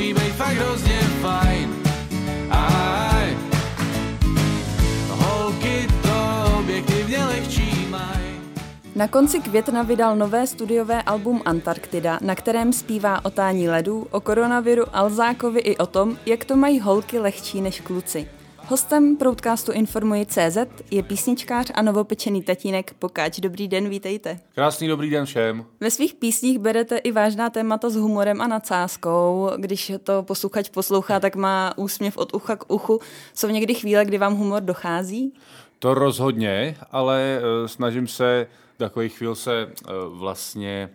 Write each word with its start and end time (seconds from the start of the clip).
musí 0.00 0.14
být 0.14 0.32
fakt 0.32 0.56
hrozně 0.56 0.98
fajn. 0.98 1.76
Aj, 2.50 3.36
holky 5.08 5.86
to 6.02 6.58
objektivně 6.58 7.24
lehčí 7.24 7.86
maj. 7.90 8.40
Na 8.96 9.08
konci 9.08 9.40
května 9.40 9.82
vydal 9.82 10.16
nové 10.16 10.46
studiové 10.46 11.02
album 11.02 11.42
Antarktida, 11.44 12.18
na 12.22 12.34
kterém 12.34 12.72
zpívá 12.72 13.24
o 13.24 13.30
tání 13.30 13.68
ledů, 13.68 14.06
o 14.10 14.20
koronaviru, 14.20 14.84
Alzákovi 14.92 15.60
i 15.60 15.76
o 15.76 15.86
tom, 15.86 16.16
jak 16.26 16.44
to 16.44 16.56
mají 16.56 16.80
holky 16.80 17.18
lehčí 17.18 17.60
než 17.60 17.80
kluci. 17.80 18.39
Hostem 18.70 19.16
Proudcastu 19.16 19.72
Informuji 19.72 20.26
CZ 20.26 20.58
je 20.90 21.02
písničkář 21.02 21.70
a 21.74 21.82
novopečený 21.82 22.42
tatínek 22.42 22.94
Pokáč. 22.98 23.40
Dobrý 23.40 23.68
den, 23.68 23.88
vítejte. 23.88 24.40
Krásný 24.54 24.88
dobrý 24.88 25.10
den 25.10 25.26
všem. 25.26 25.64
Ve 25.80 25.90
svých 25.90 26.14
písních 26.14 26.58
berete 26.58 26.96
i 26.96 27.12
vážná 27.12 27.50
témata 27.50 27.90
s 27.90 27.96
humorem 27.96 28.40
a 28.40 28.46
nadsázkou. 28.46 29.50
Když 29.56 29.92
to 30.04 30.22
posluchač 30.22 30.68
poslouchá, 30.68 31.20
tak 31.20 31.36
má 31.36 31.78
úsměv 31.78 32.16
od 32.16 32.34
ucha 32.34 32.56
k 32.56 32.72
uchu. 32.72 33.00
Jsou 33.34 33.48
někdy 33.48 33.74
chvíle, 33.74 34.04
kdy 34.04 34.18
vám 34.18 34.34
humor 34.34 34.62
dochází? 34.62 35.34
To 35.78 35.94
rozhodně, 35.94 36.76
ale 36.90 37.40
uh, 37.40 37.66
snažím 37.66 38.06
se 38.06 38.46
takových 38.76 39.18
chvíl 39.18 39.34
se 39.34 39.66
uh, 39.66 40.18
vlastně 40.18 40.90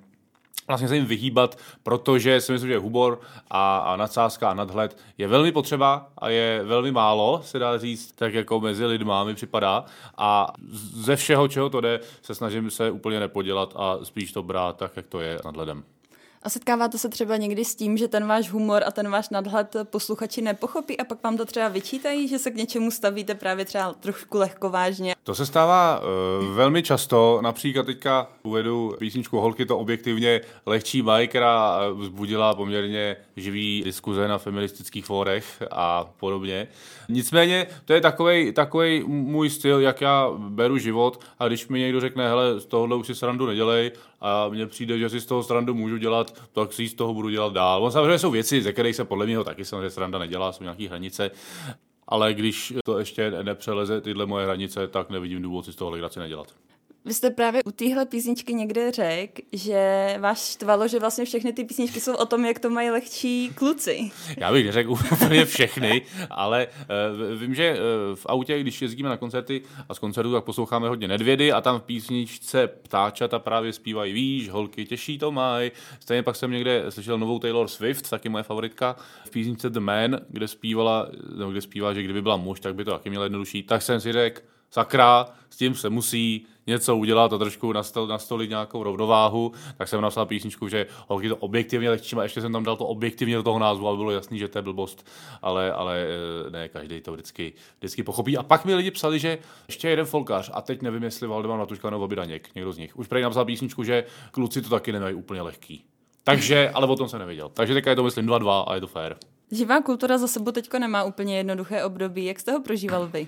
vlastně 0.67 0.87
se 0.87 0.95
jim 0.95 1.05
vyhýbat, 1.05 1.57
protože 1.83 2.41
si 2.41 2.51
myslím, 2.51 2.71
že 2.71 2.77
humor 2.77 3.19
a, 3.49 3.77
a 3.77 3.95
nadsázka 3.95 4.49
a 4.49 4.53
nadhled 4.53 4.97
je 5.17 5.27
velmi 5.27 5.51
potřeba 5.51 6.09
a 6.17 6.29
je 6.29 6.61
velmi 6.63 6.91
málo, 6.91 7.41
se 7.43 7.59
dá 7.59 7.77
říct, 7.77 8.11
tak 8.11 8.33
jako 8.33 8.59
mezi 8.59 8.85
lidma 8.85 9.23
mi 9.23 9.35
připadá. 9.35 9.85
A 10.17 10.53
ze 10.93 11.15
všeho, 11.15 11.47
čeho 11.47 11.69
to 11.69 11.81
jde, 11.81 11.99
se 12.21 12.35
snažím 12.35 12.71
se 12.71 12.91
úplně 12.91 13.19
nepodělat 13.19 13.73
a 13.75 13.97
spíš 14.03 14.31
to 14.31 14.43
brát 14.43 14.77
tak, 14.77 14.91
jak 14.95 15.07
to 15.07 15.19
je 15.19 15.39
nadhledem. 15.45 15.83
A 16.45 16.49
setkáváte 16.49 16.97
se 16.97 17.09
třeba 17.09 17.37
někdy 17.37 17.65
s 17.65 17.75
tím, 17.75 17.97
že 17.97 18.07
ten 18.07 18.27
váš 18.27 18.49
humor 18.49 18.83
a 18.85 18.91
ten 18.91 19.09
váš 19.09 19.29
nadhled 19.29 19.75
posluchači 19.83 20.41
nepochopí 20.41 20.97
a 20.97 21.03
pak 21.03 21.23
vám 21.23 21.37
to 21.37 21.45
třeba 21.45 21.67
vyčítají, 21.67 22.27
že 22.27 22.39
se 22.39 22.51
k 22.51 22.55
něčemu 22.55 22.91
stavíte 22.91 23.35
právě 23.35 23.65
třeba 23.65 23.93
trošku 23.93 24.37
lehkovážně? 24.37 25.15
To 25.23 25.35
se 25.35 25.45
stává 25.45 25.99
uh, 25.99 26.55
velmi 26.55 26.83
často. 26.83 27.39
Například 27.41 27.85
teďka 27.85 28.27
uvedu 28.43 28.95
písničku 28.99 29.39
Holky 29.39 29.65
to 29.65 29.77
objektivně 29.77 30.41
lehčí 30.65 31.01
maj, 31.01 31.27
která 31.27 31.79
vzbudila 31.93 32.55
poměrně 32.55 33.15
živý 33.37 33.81
diskuze 33.85 34.27
na 34.27 34.37
feministických 34.37 35.05
fórech 35.05 35.63
a 35.71 36.05
podobně. 36.19 36.67
Nicméně 37.09 37.67
to 37.85 37.93
je 37.93 38.01
takový 38.01 38.51
takovej 38.51 39.03
můj 39.07 39.49
styl, 39.49 39.79
jak 39.79 40.01
já 40.01 40.31
beru 40.37 40.77
život 40.77 41.19
a 41.39 41.47
když 41.47 41.67
mi 41.67 41.79
někdo 41.79 41.99
řekne, 41.99 42.27
hele, 42.27 42.59
z 42.59 42.65
tohohle 42.65 42.95
už 42.95 43.07
si 43.07 43.15
srandu 43.15 43.45
nedělej, 43.45 43.91
a 44.21 44.49
mně 44.49 44.67
přijde, 44.67 44.97
že 44.97 45.09
si 45.09 45.21
z 45.21 45.25
toho 45.25 45.43
srandu 45.43 45.73
můžu 45.73 45.97
dělat, 45.97 46.34
tak 46.53 46.73
si 46.73 46.87
z 46.87 46.93
toho 46.93 47.13
budu 47.13 47.29
dělat 47.29 47.53
dál. 47.53 47.83
On 47.83 47.91
samozřejmě 47.91 48.19
jsou 48.19 48.31
věci, 48.31 48.61
ze 48.61 48.73
kterých 48.73 48.95
se 48.95 49.05
podle 49.05 49.25
mě 49.25 49.43
taky 49.43 49.65
samozřejmě 49.65 49.89
sranda 49.89 50.19
nedělá, 50.19 50.51
jsou 50.51 50.63
nějaké 50.63 50.87
hranice, 50.87 51.31
ale 52.07 52.33
když 52.33 52.73
to 52.85 52.99
ještě 52.99 53.31
nepřeleze 53.43 54.01
tyhle 54.01 54.25
moje 54.25 54.45
hranice, 54.45 54.87
tak 54.87 55.09
nevidím 55.09 55.41
důvod 55.41 55.65
si 55.65 55.73
z 55.73 55.75
toho 55.75 55.91
legraci 55.91 56.19
nedělat. 56.19 56.55
Vy 57.05 57.13
jste 57.13 57.29
právě 57.29 57.63
u 57.63 57.71
téhle 57.71 58.05
písničky 58.05 58.53
někde 58.53 58.91
řekl, 58.91 59.41
že 59.51 60.15
vás 60.19 60.51
štvalo, 60.51 60.87
že 60.87 60.99
vlastně 60.99 61.25
všechny 61.25 61.53
ty 61.53 61.63
písničky 61.63 61.99
jsou 61.99 62.15
o 62.15 62.25
tom, 62.25 62.45
jak 62.45 62.59
to 62.59 62.69
mají 62.69 62.89
lehčí 62.89 63.51
kluci. 63.55 64.11
Já 64.37 64.51
bych 64.51 64.65
neřekl 64.65 64.91
úplně 64.91 65.45
všechny, 65.45 66.01
ale 66.29 66.67
uh, 66.67 67.39
vím, 67.39 67.55
že 67.55 67.73
uh, 67.73 68.15
v 68.15 68.25
autě, 68.25 68.59
když 68.59 68.81
jezdíme 68.81 69.09
na 69.09 69.17
koncerty 69.17 69.61
a 69.89 69.93
z 69.93 69.99
koncertu, 69.99 70.33
tak 70.33 70.43
posloucháme 70.43 70.89
hodně 70.89 71.07
nedvědy 71.07 71.51
a 71.51 71.61
tam 71.61 71.79
v 71.79 71.83
písničce 71.83 72.67
ptáčata 72.67 73.39
právě 73.39 73.73
zpívají, 73.73 74.13
víš, 74.13 74.49
holky 74.49 74.85
těší 74.85 75.17
to 75.17 75.31
mají. 75.31 75.71
Stejně 75.99 76.23
pak 76.23 76.35
jsem 76.35 76.51
někde 76.51 76.85
slyšel 76.89 77.17
novou 77.17 77.39
Taylor 77.39 77.67
Swift, 77.67 78.09
taky 78.09 78.29
moje 78.29 78.43
favoritka, 78.43 78.95
v 79.25 79.29
písničce 79.29 79.69
The 79.69 79.79
Man, 79.79 80.19
kde 80.29 80.47
zpívala, 80.47 81.07
no, 81.35 81.51
kde 81.51 81.61
zpívá, 81.61 81.93
že 81.93 82.03
kdyby 82.03 82.21
byla 82.21 82.37
muž, 82.37 82.59
tak 82.59 82.75
by 82.75 82.85
to 82.85 82.91
taky 82.91 83.09
měla 83.09 83.25
jednodušší. 83.25 83.63
Tak 83.63 83.81
jsem 83.81 84.01
si 84.01 84.11
řekl, 84.11 84.41
sakra, 84.75 85.25
s 85.49 85.57
tím 85.57 85.75
se 85.75 85.89
musí 85.89 86.45
něco 86.67 86.97
udělat 86.97 87.33
a 87.33 87.37
trošku 87.37 87.73
nastol, 87.73 88.07
nastolit 88.07 88.49
nějakou 88.49 88.83
rovnováhu, 88.83 89.51
tak 89.77 89.87
jsem 89.87 90.01
napsal 90.01 90.25
písničku, 90.25 90.67
že 90.67 90.85
holky 91.07 91.29
to 91.29 91.35
objektivně 91.35 91.89
lehčí, 91.89 92.15
a 92.15 92.23
ještě 92.23 92.41
jsem 92.41 92.53
tam 92.53 92.63
dal 92.63 92.77
to 92.77 92.85
objektivně 92.85 93.35
do 93.35 93.43
toho 93.43 93.59
názvu, 93.59 93.87
aby 93.87 93.97
bylo 93.97 94.11
jasný, 94.11 94.39
že 94.39 94.47
to 94.47 94.57
je 94.57 94.61
blbost, 94.61 95.07
ale, 95.41 95.71
ale 95.71 96.05
eh, 96.47 96.49
ne, 96.49 96.69
každý 96.69 97.01
to 97.01 97.13
vždycky, 97.13 97.53
vždycky 97.79 98.03
pochopí. 98.03 98.37
A 98.37 98.43
pak 98.43 98.65
mi 98.65 98.75
lidi 98.75 98.91
psali, 98.91 99.19
že 99.19 99.37
ještě 99.67 99.89
jeden 99.89 100.05
folkař, 100.05 100.51
a 100.53 100.61
teď 100.61 100.81
nevím, 100.81 101.03
jestli 101.03 101.27
Valdemar 101.27 101.57
Matuška 101.57 101.89
nebo 101.89 102.07
Bidaněk, 102.07 102.55
někdo 102.55 102.71
z 102.73 102.77
nich. 102.77 102.99
Už 102.99 103.07
prej 103.07 103.23
napsal 103.23 103.45
písničku, 103.45 103.83
že 103.83 104.03
kluci 104.31 104.61
to 104.61 104.69
taky 104.69 104.91
nemají 104.91 105.15
úplně 105.15 105.41
lehký. 105.41 105.85
Takže, 106.23 106.69
ale 106.69 106.87
o 106.87 106.95
tom 106.95 107.09
se 107.09 107.19
nevěděl. 107.19 107.49
Takže 107.49 107.73
teďka 107.73 107.89
je 107.89 107.95
to 107.95 108.03
myslím 108.03 108.25
2-2 108.25 108.63
a 108.67 108.75
je 108.75 108.81
to 108.81 108.87
fér. 108.87 109.15
Živá 109.51 109.81
kultura 109.81 110.17
za 110.17 110.27
sebou 110.27 110.51
teďko 110.51 110.79
nemá 110.79 111.03
úplně 111.03 111.37
jednoduché 111.37 111.83
období. 111.83 112.25
Jak 112.25 112.39
jste 112.39 112.51
ho 112.51 112.61
prožíval 112.61 113.07
vy? 113.07 113.27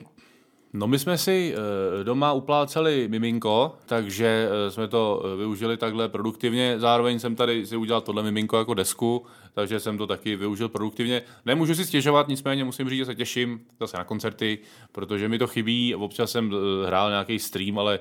No 0.74 0.88
my 0.88 1.00
jsme 1.00 1.18
si 1.18 1.56
eh, 1.56 2.04
doma 2.04 2.34
upláceli 2.34 3.08
miminko, 3.08 3.76
takže 3.86 4.50
eh, 4.50 4.72
jsme 4.72 4.88
to 4.88 5.24
eh, 5.26 5.38
využili 5.38 5.78
takhle 5.78 6.10
produktivně. 6.10 6.80
Zároveň 6.80 7.20
jsem 7.20 7.36
tady 7.36 7.66
si 7.66 7.78
udělal 7.78 8.02
tohle 8.02 8.24
miminko 8.24 8.58
jako 8.58 8.74
desku, 8.74 9.26
takže 9.54 9.80
jsem 9.80 9.98
to 9.98 10.08
taky 10.08 10.36
využil 10.36 10.70
produktivně. 10.70 11.22
Nemůžu 11.46 11.76
si 11.76 11.86
stěžovat, 11.86 12.28
nicméně 12.28 12.64
musím 12.64 12.90
říct, 12.90 12.98
že 12.98 13.06
se 13.06 13.16
těším 13.16 13.62
zase 13.80 13.98
na 13.98 14.04
koncerty, 14.04 14.60
protože 14.92 15.30
mi 15.30 15.40
to 15.40 15.48
chybí. 15.48 15.96
Občas 15.96 16.32
jsem 16.32 16.54
hrál 16.86 17.10
nějaký 17.10 17.40
stream, 17.40 17.80
ale 17.80 18.00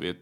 je 0.00 0.14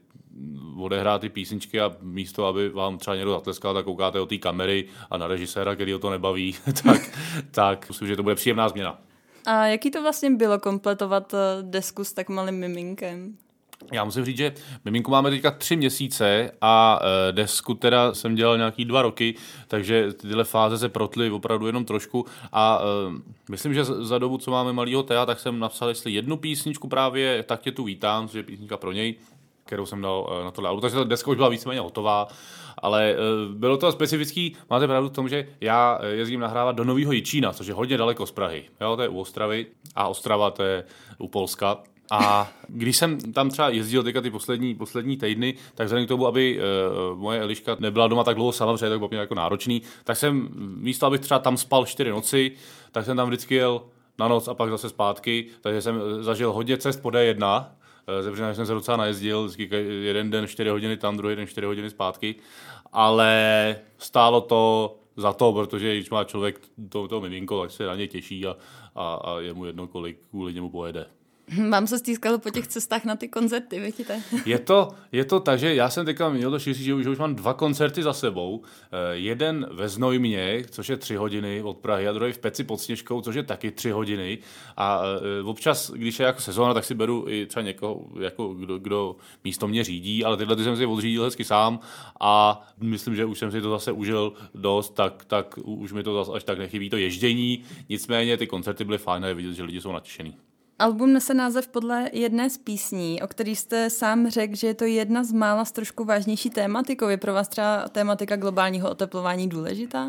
odehrát 0.76 1.20
ty 1.20 1.28
písničky 1.28 1.80
a 1.80 1.92
místo, 2.03 2.47
aby 2.47 2.69
vám 2.69 2.98
třeba 2.98 3.16
někdo 3.16 3.30
zatleskal, 3.30 3.75
tak 3.75 3.84
koukáte 3.84 4.20
o 4.20 4.26
té 4.26 4.38
kamery 4.38 4.84
a 5.10 5.19
na 5.19 5.26
režiséra, 5.26 5.75
který 5.75 5.94
o 5.94 5.98
to 5.98 6.10
nebaví, 6.10 6.54
tak, 6.84 7.19
tak 7.50 7.88
myslím, 7.88 8.09
že 8.09 8.16
to 8.16 8.22
bude 8.22 8.34
příjemná 8.34 8.69
změna. 8.69 9.09
A 9.47 9.67
jaký 9.67 9.91
to 9.91 10.03
vlastně 10.03 10.31
bylo 10.31 10.59
kompletovat 10.59 11.34
eh, 11.34 11.39
desku 11.62 12.05
s 12.05 12.12
tak 12.12 12.28
malým 12.28 12.55
miminkem? 12.55 13.37
Já 13.93 14.05
musím 14.05 14.25
říct, 14.25 14.37
že 14.37 14.55
miminku 14.84 15.11
máme 15.11 15.31
teďka 15.31 15.51
tři 15.51 15.77
měsíce 15.77 16.51
a 16.61 17.01
e, 17.28 17.33
desku 17.33 17.75
teda 17.75 18.15
jsem 18.15 18.34
dělal 18.34 18.56
nějaký 18.56 18.84
dva 18.84 19.03
roky, 19.03 19.34
takže 19.69 20.12
tyhle 20.12 20.45
fáze 20.45 20.78
se 20.78 20.89
protly 20.89 21.31
opravdu 21.31 21.67
jenom 21.67 21.84
trošku 21.84 22.27
a 22.53 22.81
e, 22.83 23.21
myslím, 23.51 23.75
že 23.75 23.84
za 23.84 24.19
dobu, 24.19 24.39
co 24.39 24.51
máme 24.51 24.73
malýho 24.73 25.03
Tea, 25.03 25.27
tak 25.27 25.41
jsem 25.41 25.59
napsal 25.59 25.89
jestli 25.89 26.12
jednu 26.12 26.37
písničku 26.37 26.89
právě, 26.89 27.43
tak 27.43 27.61
tě 27.61 27.72
tu 27.72 27.84
vítám, 27.84 28.28
což 28.28 28.34
je 28.34 28.43
písnička 28.43 28.77
pro 28.77 28.93
něj, 28.93 29.15
kterou 29.70 29.86
jsem 29.86 30.03
dal 30.03 30.38
e, 30.41 30.44
na 30.44 30.50
tohle 30.50 30.69
album, 30.69 30.81
takže 30.81 30.97
ta 30.97 31.04
deska 31.04 31.31
už 31.31 31.36
byla 31.36 31.48
víceméně 31.48 31.81
hotová 31.81 32.28
ale 32.82 33.14
uh, 33.14 33.54
bylo 33.54 33.76
to 33.76 33.92
specifický, 33.92 34.56
máte 34.70 34.86
pravdu 34.86 35.08
v 35.08 35.12
tom, 35.12 35.28
že 35.28 35.48
já 35.60 35.98
eh, 36.03 36.08
jezdím 36.08 36.41
nahrávat 36.41 36.76
do 36.76 36.84
Nového 36.84 37.12
Jičína, 37.12 37.53
což 37.53 37.66
je 37.66 37.75
hodně 37.75 37.97
daleko 37.97 38.26
z 38.26 38.32
Prahy. 38.32 38.64
Jo, 38.80 38.97
to 38.97 39.03
je 39.03 39.09
u 39.09 39.20
Ostravy 39.20 39.66
a 39.94 40.09
Ostrava 40.09 40.50
to 40.50 40.62
je 40.62 40.84
u 41.19 41.28
Polska. 41.28 41.78
A 42.10 42.53
když 42.69 42.97
jsem 42.97 43.32
tam 43.32 43.50
třeba 43.50 43.69
jezdil 43.69 44.03
teďka 44.03 44.20
ty 44.20 44.30
poslední, 44.30 44.75
poslední 44.75 45.16
týdny, 45.16 45.54
tak 45.75 45.84
vzhledem 45.84 46.06
k 46.06 46.09
tomu, 46.09 46.26
aby 46.26 46.60
uh, 47.12 47.19
moje 47.19 47.41
Eliška 47.41 47.76
nebyla 47.80 48.09
doma 48.09 48.25
tak 48.25 48.34
dlouho 48.34 48.53
sama, 48.53 48.72
protože 48.72 48.88
to 48.88 48.98
bylo 48.98 49.20
jako 49.20 49.34
náročný, 49.34 49.82
tak 50.04 50.16
jsem 50.16 50.48
místo, 50.76 51.06
abych 51.06 51.20
třeba 51.20 51.38
tam 51.38 51.56
spal 51.56 51.86
čtyři 51.86 52.10
noci, 52.10 52.53
tak 52.92 53.04
jsem 53.04 53.16
tam 53.16 53.28
vždycky 53.28 53.54
jel 53.54 53.82
na 54.19 54.28
noc 54.28 54.48
a 54.48 54.54
pak 54.54 54.70
zase 54.70 54.88
zpátky, 54.88 55.47
takže 55.60 55.82
jsem 55.82 56.00
zažil 56.20 56.53
hodně 56.53 56.76
cest 56.76 57.03
po 57.03 57.09
D1, 57.09 57.66
Ze 58.21 58.55
jsem 58.55 58.66
se 58.66 58.75
docela 58.75 58.97
najezdil, 58.97 59.44
vždycky 59.44 59.69
jeden 60.03 60.31
den 60.31 60.47
4 60.47 60.71
hodiny 60.71 60.97
tam, 60.97 61.16
druhý 61.16 61.37
den 61.37 61.47
4 61.47 61.66
hodiny 61.66 61.91
zpátky 61.91 62.34
ale 62.93 63.77
stálo 63.99 64.41
to 64.41 64.97
za 65.16 65.33
to, 65.33 65.53
protože 65.53 65.94
když 65.94 66.10
má 66.10 66.25
člověk 66.25 66.60
to, 66.89 67.09
to 67.09 67.21
miminko, 67.21 67.62
tak 67.62 67.71
se 67.71 67.87
na 67.87 67.94
ně 67.94 68.09
těší 68.09 68.47
a, 68.47 68.56
a, 68.94 69.15
a 69.15 69.41
je 69.41 69.55
mu 69.55 69.65
jedno, 69.65 69.87
kolik 69.87 70.19
kvůli 70.31 70.55
němu 70.55 70.71
pojede. 70.71 71.06
Vám 71.71 71.87
se 71.87 71.99
stýskalo 71.99 72.38
po 72.38 72.50
těch 72.50 72.66
cestách 72.66 73.05
na 73.05 73.16
ty 73.16 73.28
koncerty, 73.28 73.81
vidíte? 73.81 74.22
Je 74.47 74.59
to, 74.59 74.88
je 75.12 75.25
to 75.25 75.41
tak, 75.41 75.59
že 75.59 75.75
já 75.75 75.91
jsem 75.91 76.06
teďka 76.06 76.28
měl 76.28 76.50
to 76.50 76.59
štěstí, 76.59 76.84
že 76.84 76.94
už, 76.94 77.05
že 77.05 77.11
už 77.11 77.19
mám 77.19 77.34
dva 77.34 77.55
koncerty 77.55 78.03
za 78.03 78.12
sebou. 78.12 78.62
Eh, 78.62 79.16
jeden 79.16 79.69
ve 79.72 79.89
Znojmě, 79.89 80.63
což 80.71 80.89
je 80.89 80.97
tři 80.97 81.16
hodiny 81.16 81.63
od 81.63 81.77
Prahy, 81.77 82.09
a 82.09 82.13
druhý 82.13 82.33
v 82.33 82.39
Peci 82.39 82.65
pod 82.65 82.80
Sněžkou, 82.80 83.21
což 83.21 83.34
je 83.34 83.42
taky 83.42 83.71
tři 83.71 83.91
hodiny. 83.91 84.39
A 84.77 85.03
eh, 85.41 85.42
občas, 85.42 85.91
když 85.91 86.21
je 86.21 86.27
jako 86.27 86.41
sezóna, 86.41 86.74
tak 86.74 86.84
si 86.84 86.95
beru 86.95 87.24
i 87.28 87.47
třeba 87.47 87.63
někoho, 87.63 88.04
jako 88.21 88.54
kdo, 88.54 88.78
kdo 88.78 89.16
místo 89.45 89.69
mě 89.69 89.84
řídí, 89.84 90.24
ale 90.24 90.36
tyhle 90.36 90.57
ty 90.57 90.65
jsem 90.65 90.77
si 90.77 90.86
odřídil 90.86 91.24
hezky 91.24 91.45
sám 91.45 91.80
a 92.21 92.63
myslím, 92.80 93.16
že 93.16 93.24
už 93.24 93.39
jsem 93.39 93.51
si 93.51 93.60
to 93.60 93.71
zase 93.71 93.92
užil 93.92 94.33
dost, 94.54 94.95
tak, 94.95 95.24
tak 95.24 95.59
už 95.65 95.92
mi 95.92 96.03
to 96.03 96.15
zase 96.15 96.33
až 96.36 96.45
tak 96.45 96.59
nechybí 96.59 96.91
to 96.91 96.97
ježdění. 96.97 97.63
Nicméně 97.89 98.36
ty 98.36 98.47
koncerty 98.47 98.84
byly 98.84 98.98
fajn 98.98 99.24
a 99.24 99.28
je 99.28 99.34
vidět, 99.34 99.54
že 99.54 99.63
lidi 99.63 99.80
jsou 99.80 99.92
nadšený. 99.92 100.49
Album 100.80 101.12
nese 101.12 101.34
název 101.34 101.68
podle 101.68 102.10
jedné 102.12 102.50
z 102.50 102.59
písní, 102.59 103.22
o 103.22 103.27
který 103.27 103.56
jste 103.56 103.91
sám 103.91 104.30
řekl, 104.30 104.56
že 104.56 104.66
je 104.66 104.74
to 104.74 104.84
jedna 104.84 105.24
z 105.24 105.32
mála 105.32 105.65
s 105.65 105.72
trošku 105.72 106.04
vážnější 106.04 106.50
tématikou. 106.50 107.09
Je 107.09 107.16
pro 107.16 107.32
vás 107.32 107.48
třeba 107.48 107.88
tématika 107.88 108.36
globálního 108.36 108.91
oteplování 108.91 109.48
důležitá? 109.48 110.09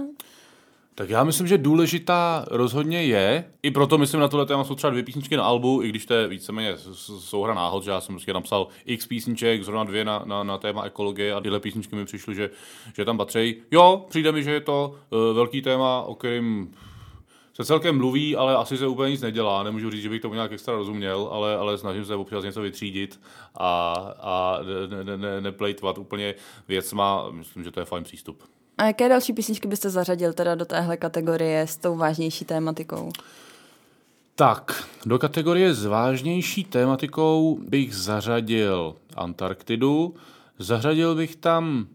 Tak 0.96 1.10
já 1.10 1.24
myslím, 1.24 1.48
že 1.48 1.58
důležitá 1.58 2.46
rozhodně 2.52 3.04
je, 3.04 3.52
i 3.64 3.72
proto 3.72 3.98
myslím 3.98 4.20
na 4.20 4.28
tohle 4.28 4.46
téma 4.46 4.64
jsou 4.64 4.76
třeba 4.76 4.92
dvě 4.92 5.04
písničky 5.04 5.38
na 5.38 5.44
albu, 5.44 5.84
i 5.84 5.90
když 5.90 6.06
to 6.06 6.14
je 6.14 6.28
víceméně 6.28 6.74
souhra 7.20 7.54
náhod, 7.54 7.84
že 7.84 7.92
já 7.92 8.02
jsem 8.02 8.16
prostě 8.16 8.34
napsal 8.34 8.68
x 8.86 9.08
písniček, 9.08 9.64
zrovna 9.64 9.84
dvě 9.84 10.06
na, 10.06 10.24
na, 10.26 10.44
na 10.44 10.58
téma 10.58 10.84
ekologie 10.84 11.34
a 11.34 11.42
tyhle 11.42 11.60
písničky 11.60 11.96
mi 11.96 12.06
přišly, 12.06 12.36
že, 12.36 12.50
že 12.96 13.06
tam 13.06 13.18
patří. 13.18 13.56
Jo, 13.72 14.06
přijde 14.10 14.32
mi, 14.32 14.44
že 14.44 14.52
je 14.52 14.62
to 14.62 14.96
uh, 15.10 15.36
velký 15.36 15.62
téma, 15.62 16.02
o 16.02 16.16
kterém 16.16 16.72
se 17.54 17.66
celkem 17.66 17.98
mluví, 17.98 18.36
ale 18.36 18.56
asi 18.56 18.78
se 18.78 18.88
úplně 18.88 19.12
nic 19.12 19.22
nedělá. 19.22 19.64
Nemůžu 19.64 19.92
říct, 19.92 20.02
že 20.02 20.10
bych 20.10 20.22
tomu 20.22 20.34
nějak 20.34 20.52
extra 20.52 20.76
rozuměl, 20.76 21.30
ale, 21.32 21.58
ale 21.58 21.78
snažím 21.78 22.06
se 22.06 22.16
občas 22.16 22.44
něco 22.44 22.62
vytřídit 22.62 23.20
a, 23.56 23.94
a 24.20 24.60
ne, 24.90 25.04
ne, 25.04 25.18
ne, 25.18 25.42
neplejtvat 25.42 25.98
úplně 25.98 26.36
věcma. 26.68 27.32
Myslím, 27.32 27.64
že 27.64 27.72
to 27.72 27.80
je 27.80 27.86
fajn 27.86 28.04
přístup. 28.04 28.44
A 28.78 28.86
jaké 28.86 29.10
další 29.10 29.34
písničky 29.34 29.68
byste 29.68 29.90
zařadil 29.90 30.34
teda 30.34 30.56
do 30.56 30.66
téhle 30.66 30.98
kategorie 30.98 31.68
s 31.68 31.78
tou 31.78 31.96
vážnější 31.98 32.46
tématikou? 32.46 33.12
Tak, 34.36 34.88
do 35.06 35.20
kategorie 35.20 35.74
s 35.74 35.86
vážnější 35.86 36.64
tématikou 36.64 37.60
bych 37.62 37.96
zařadil 37.96 38.96
Antarktidu. 39.16 40.16
Zařadil 40.60 41.16
bych 41.16 41.36
tam 41.36 41.88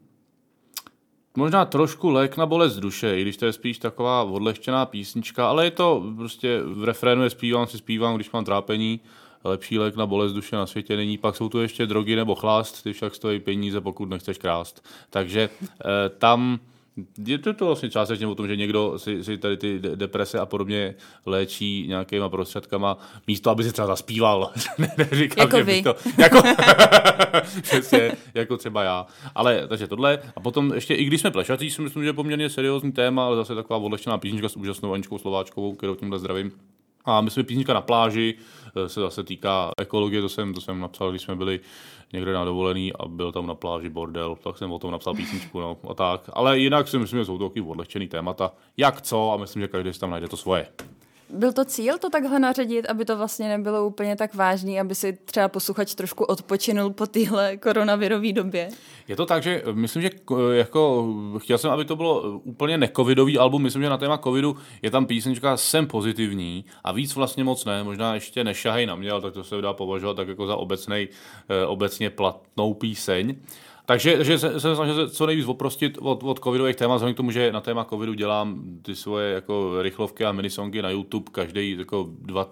možná 1.37 1.65
trošku 1.65 2.11
lék 2.11 2.37
na 2.37 2.47
bolest 2.47 2.77
duše, 2.77 3.19
i 3.19 3.23
když 3.23 3.37
to 3.37 3.47
je 3.47 3.53
spíš 3.53 3.79
taková 3.79 4.23
odlehčená 4.23 4.87
písnička, 4.87 5.49
ale 5.49 5.65
je 5.65 5.71
to 5.71 6.05
prostě 6.17 6.61
v 6.65 6.85
refrénu 6.85 7.23
je 7.23 7.31
zpívám, 7.31 7.67
si 7.67 7.79
zpívám, 7.79 8.15
když 8.15 8.31
mám 8.31 8.44
trápení, 8.44 9.00
lepší 9.44 9.79
lék 9.79 9.97
na 9.97 10.06
bolest 10.06 10.33
duše 10.33 10.56
na 10.56 10.67
světě 10.67 10.97
není. 10.97 11.19
Pak 11.19 11.37
jsou 11.37 11.49
tu 11.49 11.61
ještě 11.61 11.87
drogy 11.87 12.17
nebo 12.17 12.35
chlást, 12.35 12.83
ty 12.83 12.93
však 12.93 13.15
stojí 13.15 13.41
peníze, 13.41 13.81
pokud 13.81 14.09
nechceš 14.09 14.38
krást. 14.38 14.85
Takže 15.11 15.49
eh, 15.65 16.09
tam 16.09 16.59
je 17.26 17.38
to, 17.38 17.54
to 17.54 17.66
vlastně 17.66 17.90
částečně 17.90 18.26
o 18.26 18.34
tom, 18.34 18.46
že 18.46 18.56
někdo 18.56 18.98
si, 18.98 19.25
si 19.25 19.38
tady 19.38 19.56
ty 19.56 19.78
deprese 19.78 20.38
a 20.38 20.46
podobně 20.46 20.94
léčí 21.26 21.87
nějakýma 21.88 22.28
prostředkama, 22.28 22.98
místo, 23.26 23.50
aby 23.50 23.64
si 23.64 23.72
třeba 23.72 23.87
zaspíval. 23.87 24.52
Neříkám, 24.98 25.43
jako 25.43 25.64
vy. 25.64 25.82
To, 25.82 25.96
jako, 26.19 26.43
přesně, 27.62 28.12
jako 28.34 28.56
třeba 28.56 28.82
já. 28.82 29.06
Ale 29.34 29.69
takže 29.69 29.87
tohle. 29.87 30.19
A 30.37 30.40
potom 30.40 30.72
ještě, 30.75 30.94
i 30.94 31.04
když 31.04 31.20
jsme 31.20 31.31
plešatí, 31.31 31.70
si 31.70 31.82
myslím, 31.82 32.02
že 32.02 32.08
je 32.08 32.12
poměrně 32.12 32.50
seriózní 32.50 32.93
téma, 32.93 33.26
ale 33.26 33.37
zase 33.37 33.54
taková 33.54 33.78
odlehčená 33.78 34.19
písnička 34.19 34.48
s 34.48 34.56
úžasnou 34.56 34.93
Aničkou 34.93 35.19
Slováčkovou, 35.19 35.75
kterou 35.75 35.94
tímhle 35.94 36.19
zdravím. 36.19 36.52
A 37.06 37.20
my 37.20 37.31
jsme 37.31 37.43
písnička 37.43 37.75
na 37.75 37.81
pláži, 37.81 38.35
eh, 38.76 38.88
se 38.88 39.00
zase 39.00 39.25
týká 39.25 39.70
ekologie, 39.81 40.23
to 40.23 40.29
jsem, 40.29 40.55
to 40.55 40.61
jsem 40.61 40.81
napsal, 40.81 41.11
když 41.11 41.23
jsme 41.23 41.37
byli 41.37 41.61
někde 42.12 42.32
na 42.32 42.44
dovolený 42.44 42.93
a 42.93 43.08
byl 43.08 43.32
tam 43.32 43.47
na 43.47 43.55
pláži 43.55 43.88
bordel, 43.88 44.37
tak 44.44 44.58
jsem 44.58 44.73
o 44.73 44.79
tom 44.79 44.91
napsal 44.91 45.14
písničku, 45.14 45.61
no 45.61 45.76
a 45.91 45.94
tak. 45.94 46.31
Ale 46.32 46.58
jinak 46.58 46.88
si 46.88 46.99
myslím, 46.99 47.19
že 47.19 47.25
jsou 47.25 47.38
to 47.38 47.53
odlehčený 47.67 48.08
témata, 48.08 48.53
jak 48.76 49.00
co 49.00 49.32
a 49.32 49.37
myslím, 49.37 49.62
že 49.62 49.69
každý 49.69 49.93
si 49.93 50.00
tam 50.00 50.11
najde 50.11 50.29
to 50.29 50.37
svoje. 50.37 50.67
Byl 51.31 51.52
to 51.52 51.64
cíl 51.64 51.99
to 51.99 52.11
takhle 52.11 52.38
naředit, 52.38 52.87
aby 52.87 53.05
to 53.05 53.17
vlastně 53.17 53.49
nebylo 53.49 53.87
úplně 53.87 54.17
tak 54.17 54.34
vážný, 54.34 54.81
aby 54.81 54.94
si 54.94 55.19
třeba 55.25 55.49
posluchač 55.49 55.94
trošku 55.94 56.25
odpočinul 56.25 56.90
po 56.90 57.06
téhle 57.06 57.56
koronavirové 57.56 58.32
době? 58.32 58.69
Je 59.08 59.17
to 59.17 59.26
tak, 59.26 59.43
že 59.43 59.62
myslím, 59.73 60.02
že 60.02 60.11
jako 60.52 61.14
chtěl 61.38 61.58
jsem, 61.58 61.70
aby 61.70 61.84
to 61.84 61.96
bylo 61.96 62.38
úplně 62.38 62.78
necovidový 62.78 63.38
album. 63.38 63.62
Myslím, 63.62 63.82
že 63.82 63.90
na 63.90 63.99
téma 63.99 64.19
covidu 64.19 64.56
je 64.82 64.90
tam 64.90 65.06
písnička 65.06 65.56
Jsem 65.56 65.87
pozitivní 65.87 66.64
a 66.84 66.93
víc 66.93 67.14
vlastně 67.14 67.44
moc 67.44 67.64
ne. 67.64 67.84
Možná 67.84 68.14
ještě 68.14 68.44
nešahej 68.44 68.87
na 68.87 68.94
mě, 68.94 69.11
ale 69.11 69.20
tak 69.20 69.34
to 69.34 69.44
se 69.44 69.61
dá 69.61 69.72
považovat 69.72 70.14
tak 70.14 70.29
jako 70.29 70.46
za 70.46 70.56
obecnej, 70.56 71.08
eh, 71.49 71.67
obecně 71.67 72.11
platnou 72.11 72.75
píseň. 72.75 73.34
Takže, 73.87 74.25
že 74.25 74.38
se, 74.38 74.61
se 74.61 74.75
snažil 74.75 75.09
co 75.09 75.27
nejvíc 75.27 75.47
oprostit 75.47 75.99
od, 76.00 76.23
od 76.23 76.38
covidových 76.38 76.77
témat, 76.77 76.94
vzhledem 76.94 77.15
k 77.15 77.17
tomu, 77.17 77.31
že 77.31 77.53
na 77.53 77.61
téma 77.61 77.85
covidu 77.85 78.15
dělám 78.15 78.62
ty 78.83 78.97
svoje 78.97 79.33
jako 79.33 79.83
rychlovky 79.83 80.25
a 80.25 80.33
minisongy 80.33 80.83
na 80.83 80.91
YouTube 80.91 81.31
každý 81.33 81.77
jako 81.79 82.09
dva 82.11 82.50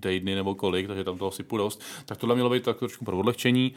týdny 0.00 0.34
nebo 0.34 0.54
kolik, 0.54 0.86
takže 0.86 1.04
tam 1.04 1.18
toho 1.18 1.30
sypu 1.30 1.56
dost, 1.56 1.82
tak 2.06 2.18
tohle 2.18 2.34
mělo 2.34 2.50
být 2.50 2.62
tak 2.62 2.78
trošku 2.78 3.04
pro 3.04 3.18
odlehčení. 3.18 3.74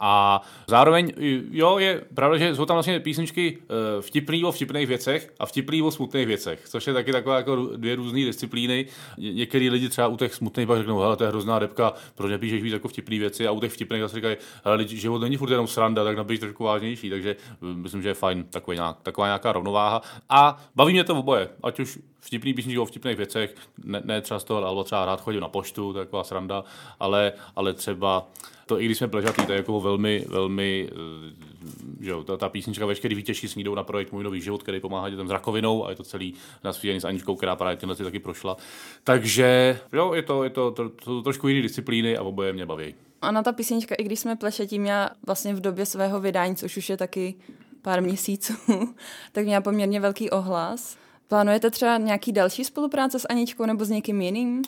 A 0.00 0.42
zároveň, 0.66 1.12
jo, 1.50 1.78
je 1.78 2.04
pravda, 2.14 2.38
že 2.38 2.54
jsou 2.54 2.64
tam 2.64 2.76
vlastně 2.76 3.00
písničky 3.00 3.58
eh, 3.62 4.02
vtipný 4.02 4.44
o 4.44 4.52
vtipných 4.52 4.86
věcech 4.86 5.32
a 5.38 5.46
vtipný 5.46 5.82
o 5.82 5.90
smutných 5.90 6.26
věcech, 6.26 6.62
což 6.68 6.86
je 6.86 6.92
taky 6.92 7.12
taková 7.12 7.36
jako 7.36 7.56
dvě 7.76 7.96
různé 7.96 8.18
disciplíny. 8.18 8.86
Některý 9.18 9.70
lidi 9.70 9.88
třeba 9.88 10.08
u 10.08 10.16
těch 10.16 10.34
smutných 10.34 10.66
pak 10.66 10.78
řeknou, 10.78 10.98
hele, 10.98 11.16
to 11.16 11.24
je 11.24 11.30
hrozná 11.30 11.58
depka, 11.58 11.92
proč 12.14 12.30
nepíšeš 12.30 12.62
víc 12.62 12.72
jako 12.72 12.88
vtipný 12.88 13.18
věci 13.18 13.46
a 13.46 13.50
u 13.50 13.60
těch 13.60 13.72
vtipných 13.72 14.00
zase 14.02 14.14
říkají, 14.14 14.36
hele, 14.64 14.86
život 14.86 15.18
není 15.18 15.36
furt 15.36 15.50
jenom 15.50 15.66
sranda, 15.66 16.04
tak 16.04 16.16
napíš 16.16 16.40
trošku 16.40 16.64
vážnější, 16.64 17.10
takže 17.10 17.36
eh, 17.40 17.56
myslím, 17.60 18.02
že 18.02 18.08
je 18.08 18.14
fajn 18.14 18.44
takový 18.50 18.76
nějak, 18.76 18.96
taková 19.02 19.26
nějaká 19.26 19.52
rovnováha. 19.52 20.02
A 20.28 20.56
baví 20.76 20.92
mě 20.92 21.04
to 21.04 21.18
oboje, 21.18 21.48
ať 21.62 21.80
už 21.80 21.98
vtipný 22.20 22.54
písničky 22.54 22.78
o 22.78 22.84
vtipných 22.84 23.16
věcech, 23.16 23.54
ne, 23.84 24.02
ne 24.04 24.20
třeba 24.20 24.40
z 24.40 24.44
toho, 24.44 24.64
alebo 24.64 24.84
třeba 24.84 25.04
rád 25.04 25.20
chodím 25.20 25.40
na 25.40 25.48
poštu, 25.48 25.92
taková 25.92 26.24
sranda, 26.24 26.64
ale, 27.00 27.32
ale 27.56 27.74
třeba 27.74 28.26
to 28.70 28.80
i 28.80 28.84
když 28.84 28.98
jsme 28.98 29.08
pležatý, 29.08 29.46
to 29.46 29.52
je 29.52 29.56
jako 29.56 29.80
velmi, 29.80 30.24
velmi, 30.28 30.88
eh, 30.92 32.04
že 32.04 32.10
jo, 32.10 32.24
ta, 32.24 32.36
ta 32.36 32.48
písnička 32.48 32.86
veškerý 32.86 33.14
výtěžky 33.14 33.48
snídou 33.48 33.74
na 33.74 33.82
projekt 33.82 34.12
Můj 34.12 34.24
nový 34.24 34.40
život, 34.40 34.62
který 34.62 34.80
pomáhá 34.80 35.10
dětem 35.10 35.28
s 35.28 35.30
rakovinou 35.30 35.86
a 35.86 35.90
je 35.90 35.96
to 35.96 36.02
celý 36.02 36.34
nasvíjený 36.64 37.00
s 37.00 37.04
Aničkou, 37.04 37.36
která 37.36 37.56
právě 37.56 37.76
tyhle 37.76 37.96
taky 37.96 38.18
prošla. 38.18 38.56
Takže 39.04 39.80
jo, 39.92 40.14
je 40.14 40.22
to, 40.22 40.44
je 40.44 40.50
to, 40.50 40.70
to, 40.70 40.88
to, 40.88 41.04
to 41.04 41.22
trošku 41.22 41.48
jiný 41.48 41.62
disciplíny 41.62 42.16
a 42.16 42.22
oboje 42.22 42.52
mě 42.52 42.66
baví. 42.66 42.94
A 43.22 43.30
na 43.30 43.42
ta 43.42 43.52
písnička, 43.52 43.94
i 43.94 44.04
když 44.04 44.20
jsme 44.20 44.36
plešetí, 44.36 44.78
měla 44.78 45.10
vlastně 45.26 45.54
v 45.54 45.60
době 45.60 45.86
svého 45.86 46.20
vydání, 46.20 46.56
což 46.56 46.76
už 46.76 46.90
je 46.90 46.96
taky 46.96 47.34
pár 47.82 48.02
měsíců, 48.02 48.54
tak 49.32 49.44
měla 49.44 49.60
poměrně 49.60 50.00
velký 50.00 50.30
ohlas. 50.30 50.96
Plánujete 51.28 51.70
třeba 51.70 51.96
nějaký 51.96 52.32
další 52.32 52.64
spolupráce 52.64 53.18
s 53.18 53.26
Aničkou 53.28 53.66
nebo 53.66 53.84
s 53.84 53.90
někým 53.90 54.20
jiným? 54.20 54.62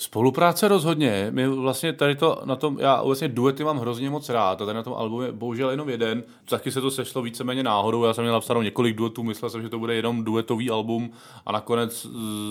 Spolupráce 0.00 0.68
rozhodně. 0.68 1.28
My 1.30 1.48
vlastně 1.48 1.92
tady 1.92 2.16
to 2.16 2.42
na 2.44 2.56
tom, 2.56 2.78
já 2.80 3.02
vlastně 3.02 3.28
duety 3.28 3.64
mám 3.64 3.78
hrozně 3.78 4.10
moc 4.10 4.28
rád 4.28 4.62
a 4.62 4.66
tady 4.66 4.76
na 4.76 4.82
tom 4.82 4.94
albu 4.94 5.22
je 5.22 5.32
bohužel 5.32 5.70
jenom 5.70 5.88
jeden. 5.88 6.22
Taky 6.44 6.70
se 6.70 6.80
to 6.80 6.90
sešlo 6.90 7.22
víceméně 7.22 7.62
náhodou. 7.62 8.04
Já 8.04 8.14
jsem 8.14 8.24
měl 8.24 8.34
napsáno 8.34 8.62
několik 8.62 8.96
duetů, 8.96 9.22
myslel 9.22 9.50
jsem, 9.50 9.62
že 9.62 9.68
to 9.68 9.78
bude 9.78 9.94
jenom 9.94 10.24
duetový 10.24 10.70
album 10.70 11.10
a 11.46 11.52
nakonec 11.52 12.06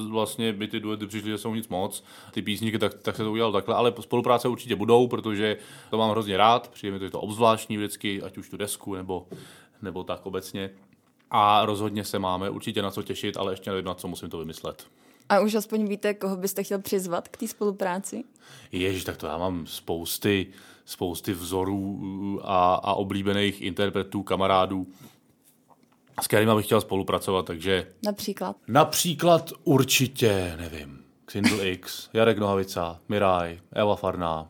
vlastně 0.10 0.54
by 0.54 0.68
ty 0.68 0.80
duety 0.80 1.08
přišly, 1.08 1.30
že 1.30 1.38
jsou 1.38 1.56
nic 1.56 1.68
moc. 1.68 2.04
Ty 2.32 2.42
písničky, 2.42 2.80
tak, 2.80 2.94
tak 2.94 3.16
se 3.16 3.24
to 3.24 3.32
udělalo 3.32 3.54
takhle, 3.54 3.76
ale 3.76 3.94
spolupráce 4.00 4.48
určitě 4.48 4.76
budou, 4.76 5.08
protože 5.08 5.58
to 5.90 5.98
mám 5.98 6.12
hrozně 6.12 6.38
rád. 6.38 6.68
Přijde 6.68 6.94
mi 6.94 7.00
to, 7.00 7.06
je 7.06 7.12
to 7.12 7.22
obzvláštní 7.22 7.78
vždycky, 7.78 8.22
ať 8.22 8.38
už 8.38 8.50
tu 8.50 8.58
desku 8.58 8.96
nebo, 8.96 9.28
nebo 9.82 10.04
tak 10.04 10.26
obecně. 10.26 10.70
A 11.32 11.66
rozhodně 11.66 12.04
se 12.04 12.20
máme 12.20 12.50
určitě 12.50 12.82
na 12.82 12.92
co 12.92 13.04
těšit, 13.04 13.38
ale 13.38 13.54
ještě 13.54 13.70
nevím, 13.70 13.86
na 13.86 13.94
co 13.94 14.08
musím 14.08 14.30
to 14.30 14.38
vymyslet. 14.38 14.88
A 15.30 15.40
už 15.40 15.56
aspoň 15.56 15.88
víte, 15.88 16.14
koho 16.14 16.38
byste 16.38 16.64
chtěl 16.64 16.80
přizvat 16.80 17.28
k 17.28 17.38
té 17.38 17.48
spolupráci? 17.48 18.24
Ježíš, 18.72 19.04
tak 19.04 19.18
to 19.18 19.28
já 19.28 19.38
mám 19.38 19.68
spousty, 19.68 20.48
spousty 20.86 21.34
vzorů 21.34 22.40
a, 22.44 22.76
a 22.76 22.94
oblíbených 22.94 23.62
interpretů, 23.62 24.24
kamarádů, 24.24 24.88
s 26.22 26.28
kterými 26.28 26.56
bych 26.56 26.66
chtěl 26.66 26.82
spolupracovat, 26.82 27.46
takže... 27.46 27.94
Například? 28.06 28.56
Například 28.68 29.52
určitě, 29.64 30.56
nevím, 30.58 31.04
Xindl 31.26 31.62
X, 31.62 32.10
Jarek 32.14 32.38
Nohavica, 32.38 33.00
Miraj, 33.10 33.60
Eva 33.72 33.96
Farná, 33.96 34.50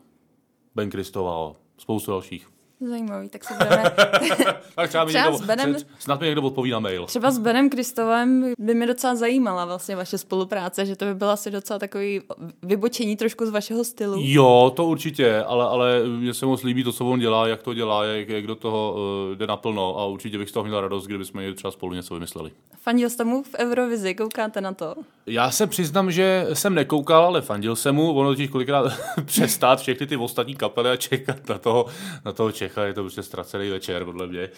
Ben 0.74 0.90
Kristoval, 0.90 1.56
spoustu 1.78 2.10
dalších. 2.10 2.48
Zajímavý, 2.80 3.28
tak 3.28 3.44
se 3.44 3.54
budeme... 3.54 3.82
tak 4.74 4.88
třeba, 4.88 5.04
třeba 5.04 5.30
někdo, 5.30 5.46
Benem... 5.46 5.76
snad 5.98 6.20
mi 6.20 6.26
někdo 6.26 6.42
odpoví 6.42 6.70
na 6.70 6.78
mail. 6.78 7.06
Třeba 7.06 7.30
s 7.30 7.38
Benem 7.38 7.70
Kristovem 7.70 8.52
by 8.58 8.74
mě 8.74 8.86
docela 8.86 9.14
zajímala 9.14 9.64
vlastně 9.64 9.96
vaše 9.96 10.18
spolupráce, 10.18 10.86
že 10.86 10.96
to 10.96 11.04
by 11.04 11.14
byla 11.14 11.32
asi 11.32 11.50
docela 11.50 11.78
takový 11.78 12.20
vybočení 12.62 13.16
trošku 13.16 13.46
z 13.46 13.50
vašeho 13.50 13.84
stylu. 13.84 14.16
Jo, 14.18 14.72
to 14.76 14.84
určitě, 14.84 15.42
ale, 15.42 15.64
ale 15.64 16.02
mně 16.04 16.34
se 16.34 16.46
moc 16.46 16.62
líbí 16.62 16.84
to, 16.84 16.92
co 16.92 17.06
on 17.06 17.20
dělá, 17.20 17.46
jak 17.46 17.62
to 17.62 17.74
dělá, 17.74 18.04
jak, 18.04 18.28
jak 18.28 18.46
do 18.46 18.54
toho 18.54 18.94
uh, 19.30 19.36
jde 19.36 19.46
naplno 19.46 19.98
a 19.98 20.06
určitě 20.06 20.38
bych 20.38 20.48
z 20.48 20.52
toho 20.52 20.64
měl 20.64 20.80
radost, 20.80 21.06
kdybychom 21.06 21.54
třeba 21.54 21.70
spolu 21.70 21.94
něco 21.94 22.14
vymysleli. 22.14 22.50
Fandil 22.80 23.10
jste 23.10 23.24
mu 23.24 23.42
v 23.42 23.54
Eurovizi, 23.58 24.14
koukáte 24.14 24.60
na 24.60 24.72
to? 24.72 24.94
Já 25.26 25.50
se 25.50 25.66
přiznám, 25.66 26.10
že 26.10 26.46
jsem 26.52 26.74
nekoukal, 26.74 27.24
ale 27.24 27.42
fandil 27.42 27.76
jsem 27.76 27.94
mu. 27.94 28.12
Ono 28.12 28.30
totiž 28.30 28.50
kolikrát 28.50 28.92
přestát 29.24 29.80
všechny 29.80 30.06
ty 30.06 30.16
ostatní 30.16 30.54
kapely 30.54 30.90
a 30.90 30.96
čekat 30.96 31.48
na 31.48 31.58
toho, 31.58 31.86
na 32.24 32.32
toho 32.32 32.52
Čecha. 32.68 32.84
Je 32.84 32.94
to 32.94 33.02
prostě 33.02 33.22
ztracený 33.22 33.70
večer, 33.70 34.04
podle 34.04 34.26
mě. 34.26 34.50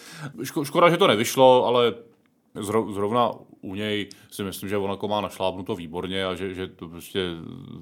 Ško, 0.42 0.64
škoda, 0.64 0.90
že 0.90 0.96
to 0.96 1.06
nevyšlo, 1.06 1.66
ale 1.66 1.94
zrovna 2.92 3.30
u 3.60 3.74
něj 3.74 4.08
si 4.30 4.42
myslím, 4.42 4.68
že 4.68 4.76
on 4.76 4.90
jako 4.90 5.08
má 5.08 5.20
našlápnuto 5.20 5.74
výborně 5.74 6.24
a 6.26 6.34
že, 6.34 6.54
že 6.54 6.66
to 6.66 6.88
prostě 6.88 7.20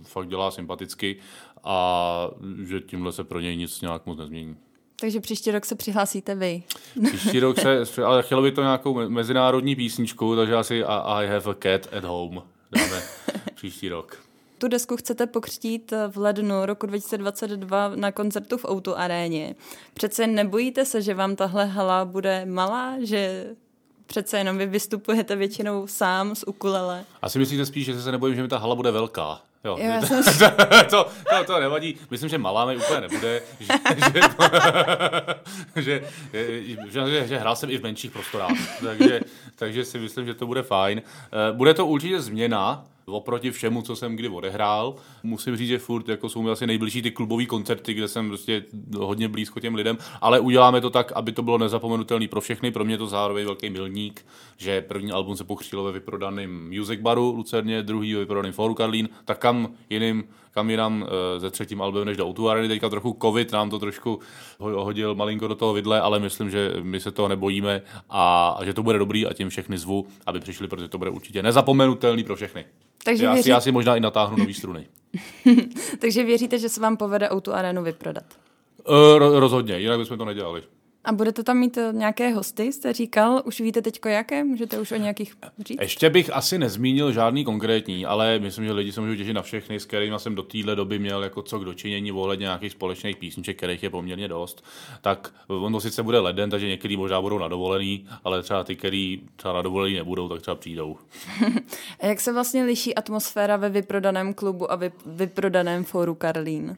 fakt 0.02 0.28
dělá 0.28 0.50
sympaticky 0.50 1.16
a 1.64 2.30
že 2.64 2.80
tímhle 2.80 3.12
se 3.12 3.24
pro 3.24 3.40
něj 3.40 3.56
nic 3.56 3.80
nějak 3.80 4.06
moc 4.06 4.18
nezmění. 4.18 4.56
Takže 5.00 5.20
příští 5.20 5.50
rok 5.50 5.64
se 5.64 5.74
přihlásíte 5.74 6.34
vy. 6.34 6.62
Příští 7.08 7.40
rok 7.40 7.58
se, 7.60 8.04
ale 8.04 8.22
chtělo 8.22 8.42
by 8.42 8.52
to 8.52 8.62
nějakou 8.62 9.08
mezinárodní 9.08 9.76
písničku, 9.76 10.36
takže 10.36 10.54
asi 10.54 10.84
I 10.84 11.26
have 11.26 11.50
a 11.50 11.54
cat 11.62 11.94
at 11.94 12.04
home 12.04 12.42
dáme 12.72 13.02
příští 13.54 13.88
rok. 13.88 14.27
Tu 14.58 14.68
desku 14.68 14.96
chcete 14.96 15.26
pokřtít 15.26 15.92
v 16.08 16.18
lednu 16.18 16.66
roku 16.66 16.86
2022 16.86 17.92
na 17.94 18.12
koncertu 18.12 18.56
v 18.56 18.64
Auto 18.64 18.98
aréně. 18.98 19.54
Přece 19.94 20.26
nebojíte 20.26 20.84
se, 20.84 21.02
že 21.02 21.14
vám 21.14 21.36
tahle 21.36 21.66
hala 21.66 22.04
bude 22.04 22.46
malá, 22.46 22.94
že 23.02 23.46
Přece 24.06 24.38
jenom 24.38 24.58
vy 24.58 24.66
vystupujete 24.66 25.36
většinou 25.36 25.86
sám 25.86 26.34
z 26.34 26.44
ukulele. 26.46 27.04
Asi 27.22 27.38
myslíte 27.38 27.66
spíš, 27.66 27.86
že 27.86 28.02
se 28.02 28.12
nebojím, 28.12 28.36
že 28.36 28.42
mi 28.42 28.48
ta 28.48 28.58
hala 28.58 28.74
bude 28.74 28.90
velká. 28.90 29.40
Jo, 29.64 29.76
já 29.80 30.00
to, 30.00 30.06
jsem 30.22 30.50
to, 30.90 31.06
to, 31.30 31.44
to 31.46 31.60
nevadí. 31.60 31.96
Myslím, 32.10 32.28
že 32.28 32.38
malá 32.38 32.64
mi 32.66 32.76
úplně 32.76 33.00
nebude. 33.00 33.42
Že, 35.76 35.82
že, 35.82 36.02
že, 36.32 36.76
že, 36.90 37.10
že, 37.10 37.26
že 37.26 37.38
hrál 37.38 37.56
jsem 37.56 37.70
i 37.70 37.78
v 37.78 37.82
menších 37.82 38.10
prostorách. 38.10 38.80
Takže, 38.84 39.20
takže 39.56 39.84
si 39.84 39.98
myslím, 39.98 40.26
že 40.26 40.34
to 40.34 40.46
bude 40.46 40.62
fajn. 40.62 41.02
Eh, 41.02 41.52
Bude 41.52 41.74
to 41.74 41.86
určitě 41.86 42.20
změna, 42.20 42.84
oproti 43.08 43.50
všemu, 43.50 43.82
co 43.82 43.96
jsem 43.96 44.16
kdy 44.16 44.28
odehrál. 44.28 44.94
Musím 45.22 45.56
říct, 45.56 45.68
že 45.68 45.78
furt 45.78 46.08
jako 46.08 46.28
jsou 46.28 46.42
mi 46.42 46.50
asi 46.50 46.66
nejbližší 46.66 47.02
ty 47.02 47.10
klubové 47.10 47.46
koncerty, 47.46 47.94
kde 47.94 48.08
jsem 48.08 48.28
prostě 48.28 48.64
hodně 48.96 49.28
blízko 49.28 49.60
těm 49.60 49.74
lidem, 49.74 49.98
ale 50.20 50.40
uděláme 50.40 50.80
to 50.80 50.90
tak, 50.90 51.12
aby 51.12 51.32
to 51.32 51.42
bylo 51.42 51.58
nezapomenutelné 51.58 52.28
pro 52.28 52.40
všechny. 52.40 52.70
Pro 52.70 52.84
mě 52.84 52.98
to 52.98 53.06
zároveň 53.06 53.44
velký 53.44 53.70
milník, 53.70 54.26
že 54.56 54.80
první 54.80 55.12
album 55.12 55.36
se 55.36 55.44
pokřtilo 55.44 55.84
ve 55.84 55.92
vyprodaném 55.92 56.68
Music 56.78 57.00
Baru 57.00 57.32
Lucerně, 57.36 57.82
druhý 57.82 58.14
ve 58.14 58.20
vyprodaném 58.20 58.52
Foru 58.52 58.74
Karlín, 58.74 59.08
tak 59.24 59.38
kam 59.38 59.68
jiným 59.90 60.24
kam 60.58 60.70
jinam 60.70 61.06
eh, 61.06 61.40
ze 61.40 61.50
třetím 61.50 61.82
albem 61.82 62.04
než 62.04 62.16
do 62.16 62.26
Outu 62.26 62.48
Areny. 62.48 62.68
Teďka 62.68 62.88
trochu 62.88 63.16
covid 63.22 63.52
nám 63.52 63.70
to 63.70 63.78
trošku 63.78 64.18
ho- 64.58 64.84
hodil 64.84 65.14
malinko 65.14 65.48
do 65.48 65.54
toho 65.54 65.72
vidle, 65.72 66.00
ale 66.00 66.18
myslím, 66.18 66.50
že 66.50 66.72
my 66.82 67.00
se 67.00 67.10
toho 67.10 67.28
nebojíme 67.28 67.82
a, 68.10 68.48
a 68.48 68.64
že 68.64 68.74
to 68.74 68.82
bude 68.82 68.98
dobrý 68.98 69.26
a 69.26 69.32
tím 69.32 69.48
všechny 69.48 69.78
zvu, 69.78 70.06
aby 70.26 70.40
přišli, 70.40 70.68
protože 70.68 70.88
to 70.88 70.98
bude 70.98 71.10
určitě 71.10 71.42
nezapomenutelný 71.42 72.24
pro 72.24 72.36
všechny. 72.36 72.64
Takže, 73.04 73.24
Já 73.24 73.30
si, 73.30 73.34
věří, 73.34 73.50
já 73.50 73.60
si 73.60 73.72
možná 73.72 73.96
i 73.96 74.00
natáhnu 74.00 74.36
nový 74.36 74.54
struny. 74.54 74.86
takže 75.98 76.24
věříte, 76.24 76.58
že 76.58 76.68
se 76.68 76.80
vám 76.80 76.96
povede 76.96 77.30
Outu 77.32 77.54
Arenu 77.54 77.82
vyprodat? 77.82 78.24
Uh, 78.88 79.38
rozhodně, 79.38 79.78
jinak 79.78 79.98
bychom 79.98 80.18
to 80.18 80.24
nedělali. 80.24 80.62
A 81.08 81.12
budete 81.12 81.42
tam 81.42 81.58
mít 81.58 81.78
eh, 81.78 81.92
nějaké 81.92 82.30
hosty, 82.30 82.72
jste 82.72 82.92
říkal? 82.92 83.42
Už 83.44 83.60
víte 83.60 83.82
teďko 83.82 84.08
jaké? 84.08 84.44
Můžete 84.44 84.80
už 84.80 84.92
o 84.92 84.96
nějakých 84.96 85.34
říct? 85.66 85.78
Ještě 85.80 86.10
bych 86.10 86.32
asi 86.32 86.58
nezmínil 86.58 87.12
žádný 87.12 87.44
konkrétní, 87.44 88.06
ale 88.06 88.38
myslím, 88.38 88.64
že 88.64 88.72
lidi 88.72 88.92
se 88.92 89.00
můžou 89.00 89.14
těšit 89.14 89.34
na 89.34 89.42
všechny, 89.42 89.80
s 89.80 89.84
kterými 89.84 90.18
jsem 90.18 90.34
do 90.34 90.42
téhle 90.42 90.76
doby 90.76 90.98
měl 90.98 91.22
jako 91.22 91.42
co 91.42 91.58
k 91.58 91.64
dočinění 91.64 92.12
ohledně 92.12 92.42
nějakých 92.42 92.72
společných 92.72 93.16
písniček, 93.16 93.56
kterých 93.56 93.82
je 93.82 93.90
poměrně 93.90 94.28
dost. 94.28 94.64
Tak 95.00 95.32
on 95.46 95.72
to 95.72 95.80
sice 95.80 96.02
bude 96.02 96.18
leden, 96.18 96.50
takže 96.50 96.68
některý 96.68 96.96
možná 96.96 97.20
budou 97.20 97.38
na 97.38 97.48
dovolený, 97.48 98.06
ale 98.24 98.42
třeba 98.42 98.64
ty, 98.64 98.76
který 98.76 99.20
třeba 99.36 99.54
na 99.54 99.62
dovolený 99.62 99.94
nebudou, 99.94 100.28
tak 100.28 100.40
třeba 100.42 100.54
přijdou. 100.54 100.96
A 102.00 102.06
jak 102.06 102.20
se 102.20 102.32
vlastně 102.32 102.64
liší 102.64 102.94
atmosféra 102.94 103.56
ve 103.56 103.68
vyprodaném 103.68 104.34
klubu 104.34 104.72
a 104.72 104.76
vy, 104.76 104.92
vyprodaném 105.06 105.84
fóru 105.84 106.14
Karlín? 106.14 106.76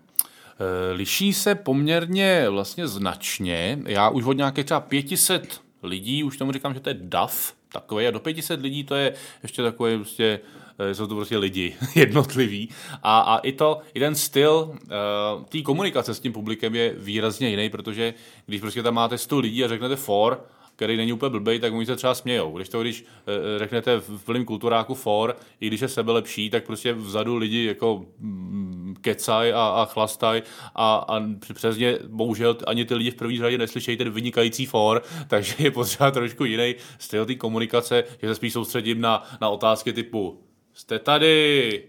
Eh, 0.61 0.93
Liší 0.93 1.33
se 1.33 1.55
poměrně 1.55 2.49
vlastně 2.49 2.89
značně. 2.89 3.79
Já 3.87 4.09
už 4.09 4.25
od 4.25 4.33
nějakých 4.33 4.65
třeba 4.65 4.81
500 4.81 5.61
lidí, 5.83 6.25
už 6.25 6.37
tomu 6.37 6.53
říkám, 6.53 6.75
že 6.75 6.81
to 6.81 6.89
je 6.89 6.97
DAF, 7.01 7.55
takové, 7.73 8.09
a 8.09 8.11
do 8.11 8.21
500 8.21 8.61
lidí 8.61 8.85
to 8.85 8.95
je 8.95 9.15
ještě 9.43 9.63
takové 9.63 9.97
prostě 9.97 10.41
eh, 10.79 10.95
jsou 10.95 11.07
to 11.07 11.15
prostě 11.15 11.39
lidi 11.39 11.77
jednotliví. 11.95 12.69
A, 13.03 13.21
a 13.21 13.39
i 13.39 13.53
to, 13.53 13.81
i 13.95 14.01
ten 14.01 14.15
styl 14.15 14.71
uh, 14.73 15.45
té 15.45 15.63
komunikace 15.63 16.15
s 16.15 16.21
tím 16.21 16.33
publikem 16.33 16.75
je 16.75 16.95
výrazně 16.99 17.49
jiný, 17.49 17.71
protože 17.71 18.15
když 18.47 18.61
prostě 18.61 18.83
tam 18.83 18.95
máte 18.95 19.19
100 19.19 19.39
lidí 19.39 19.65
a 19.65 19.69
řeknete 19.69 19.97
for, 19.97 20.45
který 20.81 20.97
není 20.97 21.13
úplně 21.13 21.31
blbej, 21.31 21.59
tak 21.59 21.73
oni 21.73 21.87
se 21.87 21.97
třeba 21.97 22.15
smějou. 22.15 22.57
Když 22.57 22.69
to, 22.69 22.81
když 22.81 23.05
eh, 23.27 23.59
řeknete 23.59 23.97
v 23.97 24.25
plném 24.25 24.45
kulturáku 24.45 24.95
for, 24.95 25.37
i 25.61 25.67
když 25.67 25.81
je 25.81 25.89
sebe 25.89 26.13
lepší, 26.13 26.51
tak 26.51 26.67
prostě 26.67 26.93
vzadu 26.93 27.37
lidi 27.37 27.65
jako 27.65 28.07
mm, 28.19 28.70
kecaj 29.01 29.53
a, 29.53 29.69
a 29.69 29.87
clastaj 29.87 30.43
a, 30.75 30.97
a 30.97 31.23
přesně 31.55 31.99
bohužel 32.09 32.57
ani 32.67 32.85
ty 32.85 32.95
lidi 32.95 33.11
v 33.11 33.15
první 33.15 33.39
řadě 33.39 33.59
neslyšejí 33.59 33.97
ten 33.97 34.11
vynikající 34.11 34.67
for, 34.67 35.03
takže 35.29 35.55
je 35.59 35.71
potřeba 35.71 36.11
trošku 36.11 36.45
jiný 36.45 36.75
styl 36.99 37.27
té 37.27 37.35
komunikace, 37.35 38.05
že 38.23 38.29
se 38.29 38.35
spíš 38.35 38.53
soustředím 38.53 39.01
na, 39.01 39.23
na 39.41 39.49
otázky 39.49 39.93
typu 39.93 40.45
jste 40.73 40.99
tady, 40.99 41.85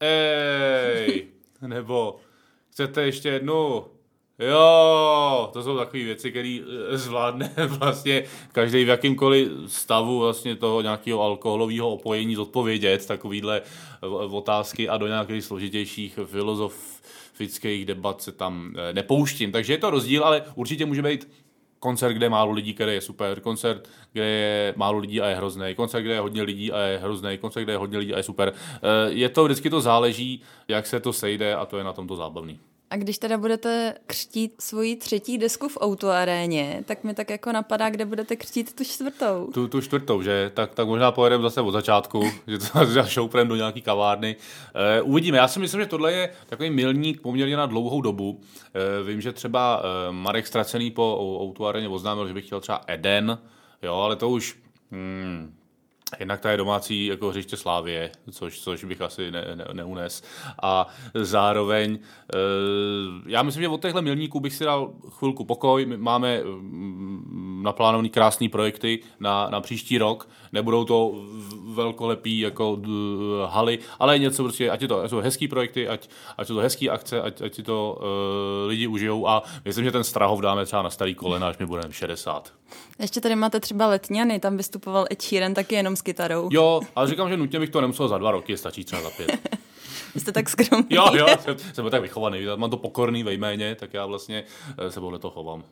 ej, 0.00 1.28
nebo 1.66 2.16
chcete 2.70 3.02
ještě 3.02 3.28
jednu, 3.28 3.84
Jo, 4.38 5.50
to 5.52 5.62
jsou 5.62 5.76
takové 5.76 6.04
věci, 6.04 6.30
které 6.30 6.58
zvládne 6.90 7.52
vlastně 7.66 8.24
každý 8.52 8.84
v 8.84 8.88
jakýmkoliv 8.88 9.48
stavu 9.66 10.18
vlastně 10.18 10.56
toho 10.56 10.82
nějakého 10.82 11.22
alkoholového 11.22 11.90
opojení 11.90 12.34
zodpovědět, 12.34 13.06
takovýhle 13.06 13.62
otázky 14.30 14.88
a 14.88 14.96
do 14.96 15.06
nějakých 15.06 15.44
složitějších 15.44 16.18
filozofických 16.24 17.86
debat 17.86 18.22
se 18.22 18.32
tam 18.32 18.74
eh, 18.76 18.92
nepouštím. 18.92 19.52
Takže 19.52 19.72
je 19.72 19.78
to 19.78 19.90
rozdíl, 19.90 20.24
ale 20.24 20.42
určitě 20.54 20.86
může 20.86 21.02
být 21.02 21.28
koncert, 21.78 22.12
kde 22.12 22.26
je 22.26 22.30
málo 22.30 22.52
lidí, 22.52 22.74
který 22.74 22.92
je 22.92 23.00
super, 23.00 23.40
koncert, 23.40 23.88
kde 24.12 24.24
je 24.24 24.74
málo 24.76 24.98
lidí 24.98 25.20
a 25.20 25.26
je 25.28 25.36
hrozný, 25.36 25.74
koncert, 25.74 26.02
kde 26.02 26.12
je 26.14 26.20
hodně 26.20 26.42
lidí 26.42 26.72
a 26.72 26.78
je 26.78 26.98
hrozný, 26.98 27.38
koncert, 27.38 27.62
kde 27.62 27.72
je 27.72 27.78
hodně 27.78 27.98
lidí 27.98 28.14
a 28.14 28.16
je 28.16 28.22
super. 28.22 28.52
Eh, 28.76 29.12
Je 29.12 29.28
to, 29.28 29.44
vždycky 29.44 29.70
to 29.70 29.80
záleží, 29.80 30.42
jak 30.68 30.86
se 30.86 31.00
to 31.00 31.12
sejde 31.12 31.54
a 31.54 31.66
to 31.66 31.78
je 31.78 31.84
na 31.84 31.92
tomto 31.92 32.16
zábavný. 32.16 32.60
A 32.90 32.96
když 32.96 33.18
teda 33.18 33.38
budete 33.38 33.94
křtít 34.06 34.54
svoji 34.60 34.96
třetí 34.96 35.38
desku 35.38 35.68
v 35.68 35.78
Outu 35.84 36.08
Aréně, 36.08 36.84
tak 36.86 37.04
mi 37.04 37.14
tak 37.14 37.30
jako 37.30 37.52
napadá, 37.52 37.90
kde 37.90 38.04
budete 38.04 38.36
křtít 38.36 38.76
tu 38.76 38.84
čtvrtou. 38.84 39.50
Tu, 39.54 39.68
tu 39.68 39.80
čtvrtou, 39.80 40.22
že? 40.22 40.50
Tak, 40.54 40.74
tak 40.74 40.86
možná 40.86 41.12
pojedeme 41.12 41.42
zase 41.42 41.60
od 41.60 41.70
začátku, 41.70 42.22
že 42.46 42.58
to 42.58 43.04
šoupnem 43.06 43.48
do 43.48 43.56
nějaký 43.56 43.82
kavárny. 43.82 44.36
E, 44.74 45.02
uvidíme. 45.02 45.38
Já 45.38 45.48
si 45.48 45.60
myslím, 45.60 45.80
že 45.80 45.86
tohle 45.86 46.12
je 46.12 46.32
takový 46.46 46.70
milník 46.70 47.20
poměrně 47.20 47.56
na 47.56 47.66
dlouhou 47.66 48.00
dobu. 48.00 48.40
E, 48.74 49.02
vím, 49.02 49.20
že 49.20 49.32
třeba 49.32 49.82
e, 49.82 50.12
Marek 50.12 50.46
Ztracený 50.46 50.90
po 50.90 51.18
Outu 51.42 51.66
Areně 51.66 51.88
oznámil, 51.88 52.28
že 52.28 52.34
by 52.34 52.42
chtěl 52.42 52.60
třeba 52.60 52.80
Eden, 52.86 53.38
jo, 53.82 53.94
ale 53.94 54.16
to 54.16 54.28
už... 54.28 54.56
Hmm, 54.90 55.57
Jednak 56.20 56.40
to 56.40 56.48
je 56.48 56.56
domácí 56.56 57.06
jako 57.06 57.28
hřiště 57.30 57.56
Slávě, 57.56 58.10
což, 58.30 58.60
což 58.60 58.84
bych 58.84 59.00
asi 59.00 59.30
ne, 59.30 59.44
ne, 59.54 59.64
neunes. 59.72 60.22
A 60.62 60.86
zároveň, 61.14 61.98
e, 62.34 62.38
já 63.26 63.42
myslím, 63.42 63.62
že 63.62 63.68
od 63.68 63.82
těchto 63.82 64.02
milníků 64.02 64.40
bych 64.40 64.54
si 64.54 64.64
dal 64.64 64.92
chvilku 65.08 65.44
pokoj. 65.44 65.86
My 65.86 65.96
máme 65.96 66.40
naplánovaný 67.62 68.10
krásný 68.10 68.48
projekty 68.48 68.98
na, 69.20 69.48
na 69.50 69.60
příští 69.60 69.98
rok. 69.98 70.28
Nebudou 70.52 70.84
to 70.84 71.12
velkolepý 71.74 72.38
jako 72.38 72.76
d, 72.80 72.88
haly, 73.46 73.78
ale 73.98 74.18
něco 74.18 74.42
prostě, 74.42 74.70
ať 74.70 74.82
je 74.82 74.88
to, 74.88 75.00
ať 75.00 75.10
jsou 75.10 75.20
hezký 75.20 75.48
projekty, 75.48 75.88
ať, 75.88 76.08
ať 76.38 76.46
jsou 76.46 76.54
to 76.54 76.60
hezký 76.60 76.90
akce, 76.90 77.22
ať, 77.22 77.42
ať 77.42 77.54
si 77.54 77.62
to 77.62 77.98
e, 78.00 78.66
lidi 78.66 78.86
užijou 78.86 79.28
a 79.28 79.42
myslím, 79.64 79.84
že 79.84 79.92
ten 79.92 80.04
Strahov 80.04 80.40
dáme 80.40 80.66
třeba 80.66 80.82
na 80.82 80.90
starý 80.90 81.14
kolena, 81.14 81.48
až 81.48 81.58
mi 81.58 81.66
budeme 81.66 81.92
60. 81.92 82.52
Ještě 82.98 83.20
tady 83.20 83.36
máte 83.36 83.60
třeba 83.60 83.86
Letňany, 83.86 84.40
tam 84.40 84.56
vystupoval 84.56 85.06
Ed 85.10 85.22
Sheeran 85.22 85.54
taky 85.54 85.74
jenom 85.74 85.96
s 85.96 86.02
kytarou. 86.02 86.48
Jo, 86.52 86.80
ale 86.96 87.08
říkám, 87.08 87.28
že 87.28 87.36
nutně 87.36 87.60
bych 87.60 87.70
to 87.70 87.80
nemusel 87.80 88.08
za 88.08 88.18
dva 88.18 88.30
roky, 88.30 88.56
stačí 88.56 88.84
třeba 88.84 89.02
za 89.02 89.10
pět. 89.10 89.30
Vy 90.14 90.20
jste 90.20 90.32
tak 90.32 90.48
skromný. 90.48 90.86
Jo, 90.90 91.06
jo, 91.14 91.26
jsem, 91.40 91.56
jsem 91.58 91.90
tak 91.90 92.02
vychovaný, 92.02 92.38
mám 92.56 92.70
to 92.70 92.76
pokorný 92.76 93.22
ve 93.22 93.32
jméně, 93.32 93.74
tak 93.74 93.94
já 93.94 94.06
vlastně 94.06 94.44
eh, 94.78 94.90
se 94.90 95.00
podle 95.00 95.18
toho 95.18 95.30
chovám. 95.30 95.64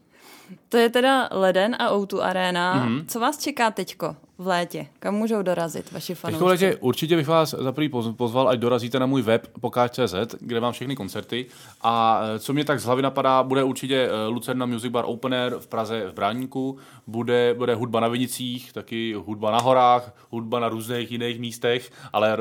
To 0.68 0.76
je 0.76 0.88
teda 0.88 1.28
Leden 1.32 1.76
a 1.78 1.90
Outu 1.92 2.22
Arena. 2.22 2.86
Mm-hmm. 2.86 3.06
Co 3.06 3.20
vás 3.20 3.38
čeká 3.38 3.70
teďko 3.70 4.16
v 4.38 4.46
létě? 4.46 4.86
Kam 4.98 5.14
můžou 5.14 5.42
dorazit 5.42 5.92
vaši 5.92 6.14
fanoušci? 6.14 6.38
Teď 6.38 6.48
letě 6.48 6.76
určitě 6.80 7.16
bych 7.16 7.26
vás 7.28 7.50
za 7.58 7.72
prvý 7.72 7.88
poz- 7.88 8.14
pozval, 8.14 8.48
ať 8.48 8.58
dorazíte 8.58 8.98
na 8.98 9.06
můj 9.06 9.22
web 9.22 9.46
pokáč.cz, 9.60 10.34
kde 10.40 10.60
mám 10.60 10.72
všechny 10.72 10.96
koncerty. 10.96 11.46
A 11.80 12.20
eh, 12.22 12.38
co 12.38 12.52
mě 12.52 12.64
tak 12.64 12.80
z 12.80 12.84
hlavy 12.84 13.02
napadá, 13.02 13.42
bude 13.42 13.62
určitě 13.64 14.08
eh, 14.10 14.26
Lucerna 14.26 14.66
Music 14.66 14.90
Bar 14.92 15.04
Open 15.08 15.34
Air 15.34 15.54
v 15.58 15.66
Praze 15.66 16.08
v 16.08 16.14
Bráníku, 16.14 16.78
bude, 17.06 17.54
bude 17.54 17.74
hudba 17.74 18.00
na 18.00 18.08
Vinicích, 18.08 18.72
taky 18.72 19.14
hudba 19.14 19.50
na 19.50 19.58
horách, 19.60 20.14
hudba 20.30 20.60
na 20.60 20.68
různých 20.68 21.12
jiných 21.12 21.40
místech, 21.40 21.90
ale 22.12 22.36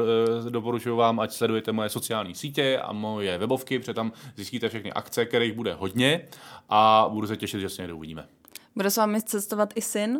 eh, 0.48 0.50
doporučuji 0.50 0.98
vám, 0.98 1.20
ať 1.20 1.32
sledujete 1.32 1.72
moje 1.72 1.90
sociální 1.90 2.36
sítě 2.36 2.80
a 2.84 2.94
moje 2.94 3.38
webovky, 3.38 3.80
protože 3.80 3.94
tam 3.94 4.12
zjistíte 4.36 4.70
všechny 4.70 4.94
akce, 4.94 5.25
kterých 5.25 5.54
bude 5.54 5.74
hodně 5.74 6.22
a 6.70 7.08
budu 7.10 7.28
se 7.28 7.38
těšit, 7.38 7.62
že 7.62 7.70
se 7.70 7.82
někde 7.82 7.94
uvidíme. 7.94 8.28
Bude 8.75 8.92
s 8.92 8.98
vámi 8.98 9.22
cestovat 9.22 9.74
i 9.75 9.82
syn? 9.82 10.20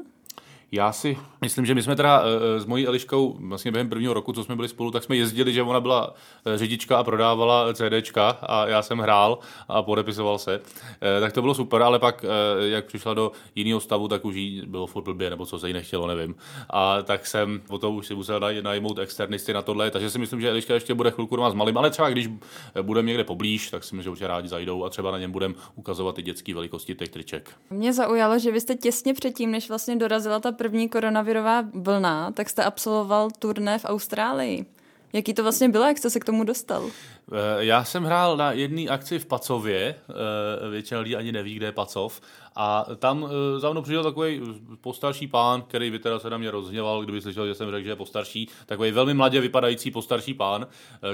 Já 0.72 0.92
si 0.92 1.18
myslím, 1.42 1.66
že 1.66 1.76
my 1.76 1.84
jsme 1.84 1.96
teda 1.96 2.24
eh, 2.56 2.60
s 2.60 2.66
mojí 2.66 2.88
Eliškou 2.88 3.38
vlastně 3.40 3.72
během 3.72 3.90
prvního 3.90 4.14
roku, 4.14 4.34
co 4.34 4.44
jsme 4.44 4.56
byli 4.56 4.68
spolu, 4.68 4.92
tak 4.92 5.04
jsme 5.04 5.16
jezdili, 5.16 5.54
že 5.54 5.62
ona 5.64 5.80
byla 5.80 6.14
eh, 6.46 6.58
řidička 6.58 6.98
a 6.98 7.04
prodávala 7.04 7.74
CDčka 7.74 8.30
a 8.30 8.68
já 8.68 8.82
jsem 8.82 8.98
hrál 9.00 9.40
a 9.68 9.82
podepisoval 9.84 10.38
se. 10.38 10.62
Eh, 11.18 11.20
Tak 11.22 11.34
to 11.34 11.42
bylo 11.42 11.54
super, 11.54 11.82
ale 11.82 12.00
pak, 12.00 12.26
eh, 12.26 12.68
jak 12.70 12.86
přišla 12.86 13.14
do 13.14 13.32
jiného 13.56 13.80
stavu, 13.80 14.08
tak 14.08 14.26
už 14.26 14.36
jí 14.36 14.62
bylo 14.68 14.88
furt 14.88 15.04
blbě, 15.04 15.30
nebo 15.30 15.46
co 15.46 15.60
se 15.60 15.68
jí 15.68 15.74
nechtělo, 15.74 16.08
nevím. 16.08 16.36
A 16.70 17.02
tak 17.02 17.28
jsem 17.28 17.62
o 17.70 17.78
to 17.78 17.92
už 17.92 18.08
si 18.08 18.16
musel 18.16 18.40
naj- 18.40 18.62
najmout 18.64 19.00
externisty 19.00 19.54
na 19.54 19.62
tohle, 19.62 19.92
takže 19.92 20.10
si 20.10 20.20
myslím, 20.20 20.42
že 20.42 20.50
Eliška 20.50 20.74
ještě 20.74 20.94
bude 20.94 21.12
chvilku 21.12 21.36
doma 21.36 21.50
s 21.50 21.54
malým, 21.54 21.78
ale 21.78 21.90
třeba 21.90 22.10
když 22.10 22.30
budeme 22.82 23.08
někde 23.08 23.24
poblíž, 23.24 23.70
tak 23.72 23.84
si 23.84 23.96
myslím, 23.96 24.04
že 24.04 24.10
určitě 24.10 24.28
rádi 24.28 24.48
zajdou 24.48 24.84
a 24.86 24.90
třeba 24.90 25.12
na 25.12 25.20
něm 25.20 25.32
budeme 25.32 25.56
ukazovat 25.76 26.16
ty 26.16 26.22
dětské 26.22 26.54
velikosti 26.54 26.96
těch 26.96 27.10
triček. 27.10 27.50
Mě 27.70 27.94
zaujalo, 27.94 28.40
že 28.40 28.52
vy 28.52 28.62
jste 28.62 28.76
těsně 28.76 29.14
předtím, 29.14 29.52
než 29.52 29.70
vlastně 29.70 29.96
dorazila 29.96 30.40
ta 30.40 30.52
první 30.66 30.90
koronavirová 30.90 31.64
vlna, 31.74 32.32
tak 32.32 32.50
jste 32.50 32.64
absolvoval 32.64 33.30
turné 33.40 33.80
v 33.80 33.86
Austrálii. 33.86 34.66
Jaký 35.14 35.34
to 35.34 35.44
vlastně 35.44 35.70
bylo, 35.70 35.86
jak 35.86 35.98
jste 35.98 36.10
se 36.10 36.20
k 36.20 36.26
tomu 36.26 36.44
dostal? 36.44 36.90
Eh, 37.32 37.66
Já 37.66 37.84
jsem 37.84 38.04
hrál 38.04 38.38
na 38.38 38.52
jedné 38.52 38.82
akci 38.82 39.20
v 39.20 39.26
Pacově, 39.26 39.96
eh, 40.10 40.70
většina 40.70 41.00
lidí 41.00 41.16
ani 41.16 41.32
neví, 41.32 41.56
kde 41.56 41.66
je 41.66 41.72
Pacov, 41.72 42.22
a 42.56 42.86
tam 43.00 43.28
eh, 43.30 43.60
za 43.60 43.72
mnou 43.72 43.82
přišel 43.82 44.04
takový 44.04 44.42
postarší 44.82 45.28
pán, 45.28 45.62
který 45.62 45.92
by 45.92 46.00
teda 46.00 46.20
se 46.20 46.30
na 46.30 46.38
mě 46.38 46.52
rozhněval, 46.52 47.04
kdyby 47.04 47.22
slyšel, 47.22 47.48
že 47.48 47.56
jsem 47.56 47.72
řekl, 47.72 47.84
že 47.84 47.90
je 47.90 47.96
postarší, 47.96 48.50
takový 48.66 48.92
velmi 48.92 49.14
mladě 49.14 49.42
vypadající 49.42 49.92
postarší 49.92 50.34
pán, 50.34 50.68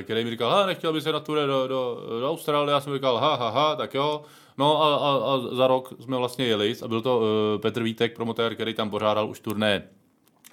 který 0.03 0.23
mi 0.23 0.29
říkal, 0.29 0.51
ha, 0.51 0.65
nechtěl 0.65 0.93
by 0.93 1.01
se 1.01 1.11
na 1.11 1.19
ture 1.19 1.47
do, 1.47 1.67
do, 1.67 2.01
do 2.19 2.29
Austrálie, 2.29 2.73
já 2.73 2.81
jsem 2.81 2.93
říkal, 2.93 3.17
ha, 3.17 3.35
ha, 3.35 3.49
ha, 3.49 3.75
tak 3.75 3.93
jo, 3.93 4.21
No 4.57 4.83
a, 4.83 4.95
a, 4.95 5.33
a 5.33 5.55
za 5.55 5.67
rok 5.67 5.93
jsme 5.99 6.17
vlastně 6.17 6.45
jeli 6.45 6.75
a 6.83 6.87
byl 6.87 7.01
to 7.01 7.17
uh, 7.19 7.61
Petr 7.61 7.83
Vítek, 7.83 8.15
promotér, 8.15 8.55
který 8.55 8.73
tam 8.73 8.89
pořádal 8.89 9.29
už 9.29 9.39
turné 9.39 9.89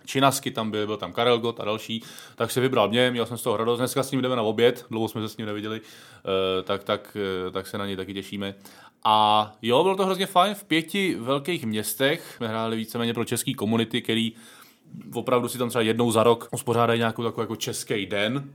Činasky 0.08 0.50
tam 0.50 0.70
byl, 0.70 0.86
byl 0.86 0.96
tam 0.96 1.12
Karel 1.12 1.38
Gott 1.38 1.60
a 1.60 1.64
další, 1.64 2.02
tak 2.34 2.50
si 2.50 2.60
vybral 2.60 2.88
mě, 2.88 3.10
měl 3.10 3.26
jsem 3.26 3.38
z 3.38 3.42
toho 3.42 3.56
radost, 3.56 3.78
dneska 3.78 4.02
s 4.02 4.10
ním 4.10 4.22
jdeme 4.22 4.36
na 4.36 4.42
oběd, 4.42 4.86
dlouho 4.90 5.08
jsme 5.08 5.20
se 5.20 5.28
s 5.28 5.36
ním 5.36 5.46
neviděli, 5.46 5.80
eh, 5.80 6.62
tak, 6.62 6.84
tak, 6.84 7.16
eh, 7.48 7.50
tak 7.50 7.66
se 7.66 7.78
na 7.78 7.86
něj 7.86 7.96
taky 7.96 8.14
těšíme. 8.14 8.54
A 9.04 9.52
jo, 9.62 9.82
bylo 9.82 9.96
to 9.96 10.04
hrozně 10.04 10.26
fajn, 10.26 10.54
v 10.54 10.64
pěti 10.64 11.14
velkých 11.14 11.66
městech 11.66 12.34
jsme 12.36 12.48
hráli 12.48 12.76
víceméně 12.76 13.14
pro 13.14 13.24
český 13.24 13.54
komunity, 13.54 14.02
který 14.02 14.32
opravdu 15.14 15.48
si 15.48 15.58
tam 15.58 15.68
třeba 15.68 15.82
jednou 15.82 16.10
za 16.10 16.22
rok 16.22 16.48
uspořádají 16.52 16.98
nějakou 16.98 17.22
takovou 17.24 17.42
jako 17.42 17.56
český 17.56 18.06
den, 18.06 18.54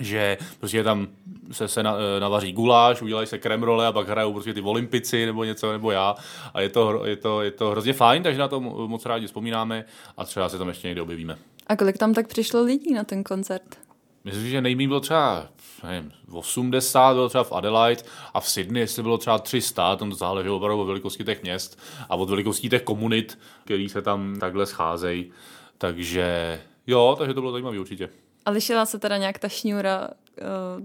že 0.00 0.38
prostě 0.58 0.84
tam 0.84 1.08
se, 1.52 1.68
se 1.68 1.82
na, 1.82 1.96
eh, 2.16 2.20
navaří 2.20 2.52
guláš, 2.52 3.02
udělají 3.02 3.26
se 3.26 3.38
kremrole 3.38 3.86
a 3.86 3.92
pak 3.92 4.08
hrajou 4.08 4.32
prostě 4.32 4.54
ty 4.54 4.60
olympici 4.60 5.26
nebo 5.26 5.44
něco, 5.44 5.72
nebo 5.72 5.90
já. 5.90 6.14
A 6.54 6.60
je 6.60 6.68
to, 6.68 7.06
je 7.06 7.16
to, 7.16 7.42
je 7.42 7.50
to 7.50 7.70
hrozně 7.70 7.92
fajn, 7.92 8.22
takže 8.22 8.40
na 8.40 8.48
to 8.48 8.60
mo- 8.60 8.88
moc 8.88 9.06
rádi 9.06 9.26
vzpomínáme 9.26 9.84
a 10.16 10.24
třeba 10.24 10.48
se 10.48 10.58
tam 10.58 10.68
ještě 10.68 10.88
někdy 10.88 11.00
objevíme. 11.00 11.38
A 11.66 11.76
kolik 11.76 11.98
tam 11.98 12.14
tak 12.14 12.28
přišlo 12.28 12.62
lidí 12.62 12.94
na 12.94 13.04
ten 13.04 13.24
koncert? 13.24 13.78
Myslím, 14.24 14.48
že 14.48 14.60
nejmín 14.60 14.88
bylo 14.88 15.00
třeba 15.00 15.48
nevím, 15.82 16.12
80, 16.32 17.14
bylo 17.14 17.28
třeba 17.28 17.44
v 17.44 17.52
Adelaide 17.52 18.02
a 18.34 18.40
v 18.40 18.48
Sydney, 18.48 18.82
jestli 18.82 19.02
bylo 19.02 19.18
třeba 19.18 19.38
300, 19.38 19.96
tam 19.96 20.10
to 20.10 20.16
záleží 20.16 20.48
opravdu 20.48 20.82
od 20.82 20.86
velikosti 20.86 21.24
těch 21.24 21.42
měst 21.42 21.78
a 22.08 22.16
od 22.16 22.30
velikosti 22.30 22.68
těch 22.68 22.82
komunit, 22.82 23.38
který 23.64 23.88
se 23.88 24.02
tam 24.02 24.36
takhle 24.40 24.66
scházejí. 24.66 25.32
Takže 25.78 26.60
jo, 26.86 27.16
takže 27.18 27.34
to 27.34 27.40
bylo 27.40 27.52
zajímavé 27.52 27.78
určitě. 27.80 28.08
A 28.46 28.50
lišila 28.50 28.86
se 28.86 28.98
teda 28.98 29.16
nějak 29.16 29.38
ta 29.38 29.48
šňůra, 29.48 30.10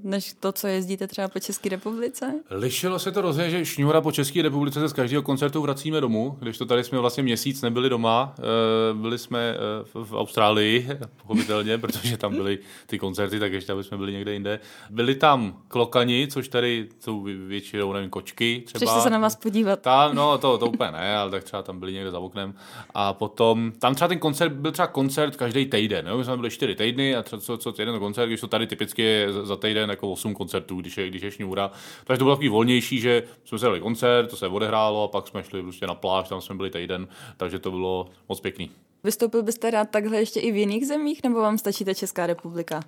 než 0.04 0.34
to, 0.40 0.52
co 0.52 0.68
jezdíte 0.68 1.08
třeba 1.08 1.28
po 1.28 1.40
České 1.40 1.70
republice? 1.70 2.34
Lišilo 2.50 3.00
se 3.00 3.12
to 3.12 3.22
rozhodně, 3.22 3.50
že 3.52 3.66
šňůra 3.66 4.02
po 4.02 4.12
České 4.12 4.42
republice 4.42 4.80
se 4.80 4.88
z 4.88 4.94
každého 4.94 5.24
koncertu 5.24 5.62
vracíme 5.62 6.02
domů, 6.02 6.38
když 6.40 6.58
to 6.58 6.66
tady 6.66 6.84
jsme 6.84 7.00
vlastně 7.00 7.24
měsíc 7.24 7.62
nebyli 7.62 7.90
doma, 7.90 8.36
eh, 8.40 8.42
byli 8.94 9.18
jsme 9.18 9.40
eh, 9.40 9.58
v- 10.04 10.14
Austrálii, 10.18 10.88
pochopitelně, 11.22 11.78
protože 11.82 12.18
tam 12.18 12.36
byly 12.36 12.60
ty 12.88 13.00
koncerty, 13.00 13.40
tak 13.40 13.54
ještě 13.54 13.72
aby 13.72 13.84
jsme 13.84 13.98
byli 13.98 14.12
někde 14.14 14.34
jinde. 14.34 14.60
Byli 14.90 15.16
tam 15.16 15.58
klokani, 15.68 16.28
což 16.32 16.48
tady 16.48 16.88
jsou 17.00 17.24
vě- 17.24 17.48
většinou, 17.48 17.94
nevím, 17.94 18.10
kočky 18.10 18.64
třeba. 18.66 18.80
Přišli 18.80 19.02
se 19.02 19.10
na 19.10 19.20
vás 19.20 19.36
podívat. 19.36 19.82
Tam, 19.82 20.16
no 20.16 20.38
to, 20.38 20.58
to 20.58 20.68
úplně 20.68 20.92
ne, 20.92 21.18
ale 21.18 21.32
tak 21.32 21.44
třeba 21.44 21.62
tam 21.64 21.80
byli 21.80 21.94
někde 21.94 22.12
za 22.12 22.20
oknem. 22.20 22.54
A 22.94 23.14
potom, 23.14 23.72
tam 23.80 23.96
třeba 23.96 24.08
ten 24.08 24.20
koncert 24.20 24.52
byl 24.54 24.72
třeba 24.72 24.88
koncert 24.88 25.36
každý 25.36 25.66
týden. 25.66 26.08
Jo? 26.08 26.18
My 26.18 26.24
jsme 26.24 26.38
byli 26.38 26.50
čtyři 26.50 26.76
týdny 26.76 27.16
a 27.16 27.24
třeba 27.24 27.42
co, 27.42 27.58
co 27.58 27.74
jeden 27.80 28.00
koncert, 28.00 28.28
když 28.28 28.42
to 28.42 28.48
tady 28.48 28.68
typicky 28.68 29.02
je 29.02 29.28
za- 29.46 29.56
týden 29.56 29.90
jako 29.90 30.12
8 30.12 30.34
koncertů, 30.36 30.82
když 30.82 30.98
je, 30.98 31.08
když 31.08 31.22
je 31.22 31.32
šňůra. 31.32 31.72
Takže 32.04 32.18
to 32.20 32.26
bylo 32.26 32.36
takový 32.36 32.50
volnější, 32.50 33.00
že 33.00 33.24
jsme 33.46 33.60
si 33.60 33.66
dali 33.66 33.80
koncert, 33.80 34.28
to 34.30 34.36
se 34.36 34.48
odehrálo 34.48 35.04
a 35.04 35.08
pak 35.08 35.28
jsme 35.28 35.44
šli 35.44 35.62
prostě 35.62 35.88
na 35.88 35.96
pláž, 35.96 36.30
tam 36.30 36.42
jsme 36.42 36.56
byli 36.56 36.70
týden, 36.70 37.08
takže 37.38 37.60
to 37.60 37.72
bylo 37.72 38.10
moc 38.30 38.40
pěkný. 38.40 38.72
Vystoupil 39.04 39.44
byste 39.44 39.72
rád 39.72 39.90
takhle 39.90 40.18
ještě 40.18 40.40
i 40.40 40.52
v 40.52 40.56
jiných 40.58 40.88
zemích, 40.88 41.24
nebo 41.24 41.42
vám 41.42 41.58
stačí 41.58 41.86
ta 41.86 41.94
Česká 41.94 42.28
republika? 42.28 42.82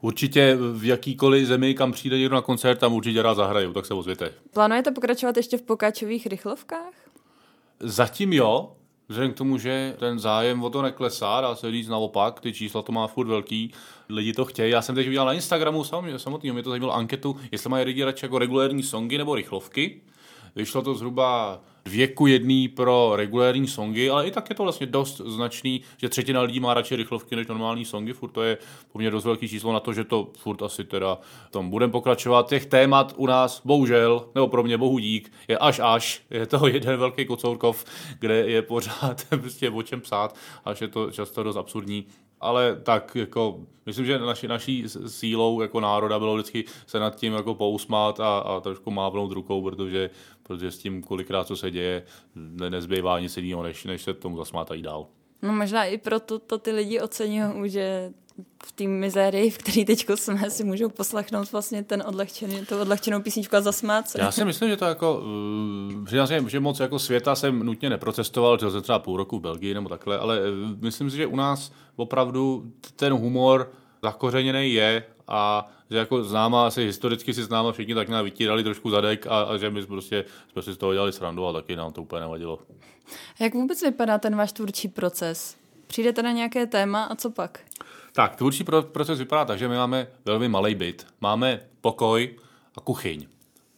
Určitě 0.00 0.58
v 0.72 0.84
jakýkoliv 0.84 1.46
zemi, 1.46 1.74
kam 1.74 1.92
přijde 1.92 2.18
někdo 2.18 2.34
na 2.34 2.40
koncert, 2.42 2.78
tam 2.78 2.92
určitě 2.94 3.22
rád 3.22 3.34
zahraju, 3.34 3.72
tak 3.72 3.86
se 3.86 3.94
ozvěte. 3.94 4.32
Plánujete 4.52 4.90
pokračovat 4.90 5.36
ještě 5.36 5.56
v 5.56 5.62
pokáčových 5.62 6.26
rychlovkách? 6.26 6.92
Zatím 7.80 8.32
jo, 8.32 8.72
vzhledem 9.12 9.32
k 9.32 9.36
tomu, 9.36 9.58
že 9.58 9.96
ten 9.98 10.18
zájem 10.18 10.62
o 10.62 10.70
to 10.70 10.82
neklesá, 10.82 11.40
dá 11.40 11.54
se 11.54 11.70
říct 11.70 11.88
naopak, 11.88 12.40
ty 12.40 12.52
čísla 12.52 12.82
to 12.82 12.92
má 12.92 13.06
furt 13.06 13.26
velký, 13.26 13.72
lidi 14.08 14.32
to 14.32 14.44
chtějí. 14.44 14.70
Já 14.70 14.82
jsem 14.82 14.94
teď 14.94 15.08
udělal 15.08 15.26
na 15.26 15.32
Instagramu 15.32 15.84
sam, 15.84 16.18
samotný, 16.18 16.52
mě 16.52 16.62
to 16.62 16.70
zajímalo 16.70 16.94
anketu, 16.94 17.36
jestli 17.52 17.70
mají 17.70 17.84
lidi 17.84 18.04
radši 18.04 18.24
jako 18.24 18.38
regulérní 18.38 18.82
songy 18.82 19.18
nebo 19.18 19.34
rychlovky. 19.34 20.00
Vyšlo 20.56 20.82
to 20.82 20.94
zhruba 20.94 21.60
dvě 21.84 22.08
ku 22.08 22.26
jedný 22.26 22.68
pro 22.68 23.12
regulérní 23.16 23.68
songy, 23.68 24.10
ale 24.10 24.26
i 24.26 24.30
tak 24.30 24.50
je 24.50 24.56
to 24.56 24.62
vlastně 24.62 24.86
dost 24.86 25.20
značný, 25.20 25.80
že 25.96 26.08
třetina 26.08 26.40
lidí 26.40 26.60
má 26.60 26.74
radši 26.74 26.96
rychlovky 26.96 27.36
než 27.36 27.46
normální 27.46 27.84
songy, 27.84 28.12
furt 28.12 28.30
to 28.30 28.42
je 28.42 28.58
poměrně 28.92 29.10
dost 29.10 29.24
velký 29.24 29.48
číslo 29.48 29.72
na 29.72 29.80
to, 29.80 29.92
že 29.92 30.04
to 30.04 30.28
furt 30.38 30.62
asi 30.62 30.84
teda 30.84 31.18
tom 31.50 31.70
budeme 31.70 31.92
pokračovat. 31.92 32.48
Těch 32.48 32.66
témat 32.66 33.14
u 33.16 33.26
nás, 33.26 33.62
bohužel, 33.64 34.28
nebo 34.34 34.48
pro 34.48 34.62
mě 34.62 34.78
bohu 34.78 34.98
dík, 34.98 35.32
je 35.48 35.58
až 35.58 35.80
až, 35.82 36.22
je 36.30 36.46
to 36.46 36.66
jeden 36.72 36.96
velký 36.96 37.24
kocourkov, 37.24 37.84
kde 38.18 38.34
je 38.34 38.62
pořád 38.62 39.26
prostě 39.40 39.70
o 39.70 39.82
čem 39.82 40.00
psát, 40.00 40.36
až 40.64 40.80
je 40.80 40.88
to 40.88 41.10
často 41.10 41.42
dost 41.42 41.56
absurdní. 41.56 42.06
Ale 42.42 42.76
tak 42.82 43.16
jako, 43.16 43.60
myslím, 43.86 44.06
že 44.06 44.18
naši, 44.18 44.48
naší 44.48 44.84
sílou 45.06 45.60
jako 45.60 45.80
národa 45.80 46.18
bylo 46.18 46.34
vždycky 46.34 46.64
se 46.86 46.98
nad 46.98 47.16
tím 47.16 47.32
jako 47.32 47.54
pousmát 47.54 48.20
a, 48.20 48.38
a 48.38 48.60
trošku 48.60 48.90
mávnout 48.90 49.32
rukou, 49.32 49.62
protože, 49.62 50.10
protože 50.42 50.70
s 50.70 50.78
tím 50.78 51.02
kolikrát, 51.02 51.46
co 51.46 51.56
se 51.56 51.70
děje, 51.70 52.02
ne, 52.34 52.70
nezbývá 52.70 53.20
nic 53.20 53.36
jiného, 53.36 53.62
než, 53.62 53.84
než 53.84 54.02
se 54.02 54.14
tomu 54.14 54.36
zasmátají 54.36 54.82
dál. 54.82 55.06
No 55.42 55.52
možná 55.52 55.84
i 55.84 55.98
proto 55.98 56.38
to 56.38 56.58
ty 56.58 56.70
lidi 56.70 57.00
oceňují, 57.00 57.70
že 57.70 58.12
v 58.64 58.72
té 58.72 58.84
mizérii, 58.84 59.50
v 59.50 59.58
který 59.58 59.84
teď 59.84 60.06
jsme, 60.14 60.50
si 60.50 60.64
můžou 60.64 60.88
poslechnout 60.88 61.52
vlastně 61.52 61.84
ten 61.84 62.02
odlehčený, 62.06 62.66
tu 62.66 62.80
odlehčenou 62.80 63.22
písničku 63.22 63.56
a 63.56 63.60
zasmát 63.60 64.08
se. 64.08 64.20
Já 64.20 64.30
si 64.32 64.44
myslím, 64.44 64.68
že 64.70 64.76
to 64.76 64.84
jako, 64.84 65.22
uh, 65.94 66.26
se, 66.26 66.44
že 66.48 66.60
moc 66.60 66.80
jako 66.80 66.98
světa 66.98 67.34
jsem 67.34 67.58
nutně 67.58 67.90
neprocestoval, 67.90 68.58
že 68.58 68.70
jsem 68.70 68.82
třeba 68.82 68.98
půl 68.98 69.16
roku 69.16 69.38
v 69.38 69.42
Belgii 69.42 69.74
nebo 69.74 69.88
takhle, 69.88 70.18
ale 70.18 70.40
uh, 70.40 70.46
myslím 70.80 71.10
si, 71.10 71.16
že 71.16 71.26
u 71.26 71.36
nás 71.36 71.72
opravdu 71.96 72.72
ten 72.96 73.12
humor 73.12 73.72
zakořeněný 74.02 74.72
je 74.72 75.04
a 75.28 75.70
že 75.90 75.96
jako 75.96 76.24
známa, 76.24 76.66
asi 76.66 76.84
historicky 76.84 77.34
si 77.34 77.44
známa 77.44 77.72
všichni 77.72 77.94
tak 77.94 78.08
nějak 78.08 78.24
vytírali 78.24 78.64
trošku 78.64 78.90
zadek 78.90 79.26
a, 79.26 79.42
a 79.42 79.56
že 79.56 79.70
my 79.70 79.86
prostě 79.86 80.24
jsme 80.52 80.62
si 80.62 80.72
z 80.72 80.76
toho 80.76 80.92
dělali 80.92 81.12
srandu 81.12 81.46
a 81.46 81.52
taky 81.52 81.76
nám 81.76 81.92
to 81.92 82.02
úplně 82.02 82.20
nevadilo. 82.20 82.58
Jak 83.40 83.54
vůbec 83.54 83.82
vypadá 83.82 84.18
ten 84.18 84.36
váš 84.36 84.52
tvůrčí 84.52 84.88
proces? 84.88 85.56
Přijdete 85.86 86.22
na 86.22 86.32
nějaké 86.32 86.66
téma 86.66 87.04
a 87.04 87.14
co 87.14 87.30
pak? 87.30 87.60
Tak, 88.12 88.36
tvůrčí 88.36 88.64
pro- 88.64 88.82
proces 88.82 89.18
vypadá 89.18 89.44
tak, 89.44 89.58
že 89.58 89.68
my 89.68 89.76
máme 89.76 90.06
velmi 90.24 90.48
malý 90.48 90.74
byt. 90.74 91.06
Máme 91.20 91.60
pokoj 91.80 92.36
a 92.76 92.80
kuchyň 92.80 93.26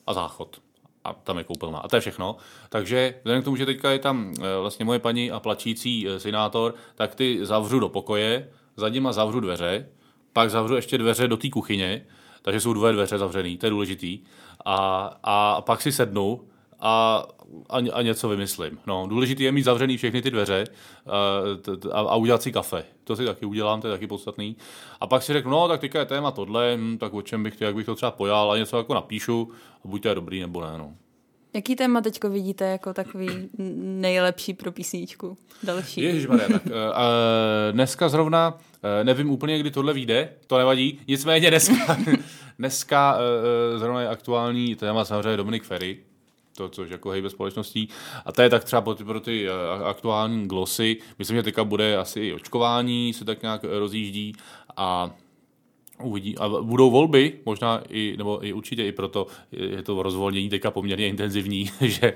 a 0.06 0.14
záchod. 0.14 0.60
A 1.04 1.12
tam 1.12 1.38
je 1.38 1.44
koupelna. 1.44 1.78
A 1.78 1.88
to 1.88 1.96
je 1.96 2.00
všechno. 2.00 2.36
Takže 2.68 3.14
vzhledem 3.18 3.42
k 3.42 3.44
tomu, 3.44 3.56
že 3.56 3.66
teďka 3.66 3.90
je 3.90 3.98
tam 3.98 4.34
eh, 4.38 4.42
vlastně 4.60 4.84
moje 4.84 4.98
paní 4.98 5.30
a 5.30 5.40
plačící 5.40 6.08
eh, 6.08 6.20
senátor, 6.20 6.74
tak 6.94 7.14
ty 7.14 7.38
zavřu 7.42 7.80
do 7.80 7.88
pokoje, 7.88 8.50
za 8.76 8.88
nima 8.88 9.12
zavřu 9.12 9.40
dveře, 9.40 9.88
pak 10.34 10.50
zavřu 10.50 10.76
ještě 10.76 10.98
dveře 10.98 11.28
do 11.28 11.36
té 11.36 11.50
kuchyně, 11.50 12.06
takže 12.42 12.60
jsou 12.60 12.72
dvě 12.72 12.92
dveře 12.92 13.18
zavřený, 13.18 13.58
to 13.58 13.66
je 13.66 13.70
důležitý. 13.70 14.18
A, 14.64 14.76
a 15.22 15.60
pak 15.60 15.80
si 15.80 15.92
sednu 15.92 16.40
a, 16.80 17.24
a, 17.70 17.76
a 17.92 18.02
něco 18.02 18.28
vymyslím. 18.28 18.78
No, 18.86 19.06
důležité 19.06 19.42
je 19.42 19.52
mít 19.52 19.62
zavřený 19.62 19.96
všechny 19.96 20.22
ty 20.22 20.30
dveře 20.30 20.64
t- 21.62 21.88
a, 21.92 22.00
a 22.00 22.16
udělat 22.16 22.42
si 22.42 22.52
kafe. 22.52 22.84
To 23.04 23.16
si 23.16 23.24
taky 23.24 23.46
udělám, 23.46 23.80
to 23.80 23.86
je 23.86 23.94
taky 23.94 24.06
podstatný. 24.06 24.56
A 25.00 25.06
pak 25.06 25.22
si 25.22 25.32
řeknu, 25.32 25.50
no 25.50 25.68
tak 25.68 25.80
teďka 25.80 25.98
je 25.98 26.04
téma 26.04 26.30
tohle, 26.30 26.76
hm, 26.76 26.98
tak 26.98 27.14
o 27.14 27.22
čem 27.22 27.42
bych, 27.42 27.60
jak 27.60 27.74
bych 27.74 27.86
to 27.86 27.94
třeba 27.94 28.10
pojal 28.10 28.52
a 28.52 28.58
něco 28.58 28.76
jako 28.76 28.94
napíšu 28.94 29.50
a 29.84 29.88
buď 29.88 30.02
to 30.02 30.08
je 30.08 30.14
dobrý 30.14 30.40
nebo 30.40 30.60
ne. 30.60 30.78
No. 30.78 30.94
Jaký 31.54 31.76
téma 31.76 32.00
teďko 32.00 32.30
vidíte 32.30 32.64
jako 32.64 32.94
takový 32.94 33.28
nejlepší 33.78 34.54
pro 34.54 34.72
písničku? 34.72 35.38
Další. 35.62 36.02
Ježišmarja, 36.02 36.48
tak 36.48 36.66
uh, 36.66 36.72
dneska 37.70 38.08
zrovna, 38.08 38.52
uh, 38.52 39.04
nevím 39.04 39.30
úplně, 39.30 39.58
kdy 39.58 39.70
tohle 39.70 39.92
vyjde, 39.92 40.32
to 40.46 40.58
nevadí, 40.58 41.00
nicméně 41.08 41.50
dneska, 41.50 41.96
dneska 42.58 43.16
uh, 43.16 43.78
zrovna 43.78 44.00
je 44.00 44.08
aktuální 44.08 44.74
téma 44.74 45.04
samozřejmě 45.04 45.36
Dominik 45.36 45.62
Ferry, 45.62 45.98
to, 46.56 46.68
což 46.68 46.90
jako 46.90 47.10
hejbe 47.10 47.30
společností. 47.30 47.88
A 48.24 48.32
to 48.32 48.42
je 48.42 48.50
tak 48.50 48.64
třeba 48.64 48.82
pro 48.82 48.94
ty, 48.94 49.04
pro 49.04 49.20
ty 49.20 49.48
aktuální 49.84 50.48
glosy. 50.48 50.96
Myslím, 51.18 51.36
že 51.36 51.42
teďka 51.42 51.64
bude 51.64 51.96
asi 51.96 52.20
i 52.20 52.32
očkování, 52.32 53.12
se 53.12 53.24
tak 53.24 53.42
nějak 53.42 53.64
rozjíždí 53.64 54.32
a 54.76 55.10
Uvidí. 56.02 56.38
A 56.38 56.48
budou 56.48 56.90
volby, 56.90 57.32
možná 57.46 57.82
i, 57.88 58.14
nebo 58.18 58.46
i 58.46 58.52
určitě 58.52 58.86
i 58.86 58.92
proto 58.92 59.26
je 59.52 59.82
to 59.82 60.02
rozvolnění 60.02 60.48
teďka 60.48 60.70
poměrně 60.70 61.08
intenzivní, 61.08 61.70
že 61.80 62.14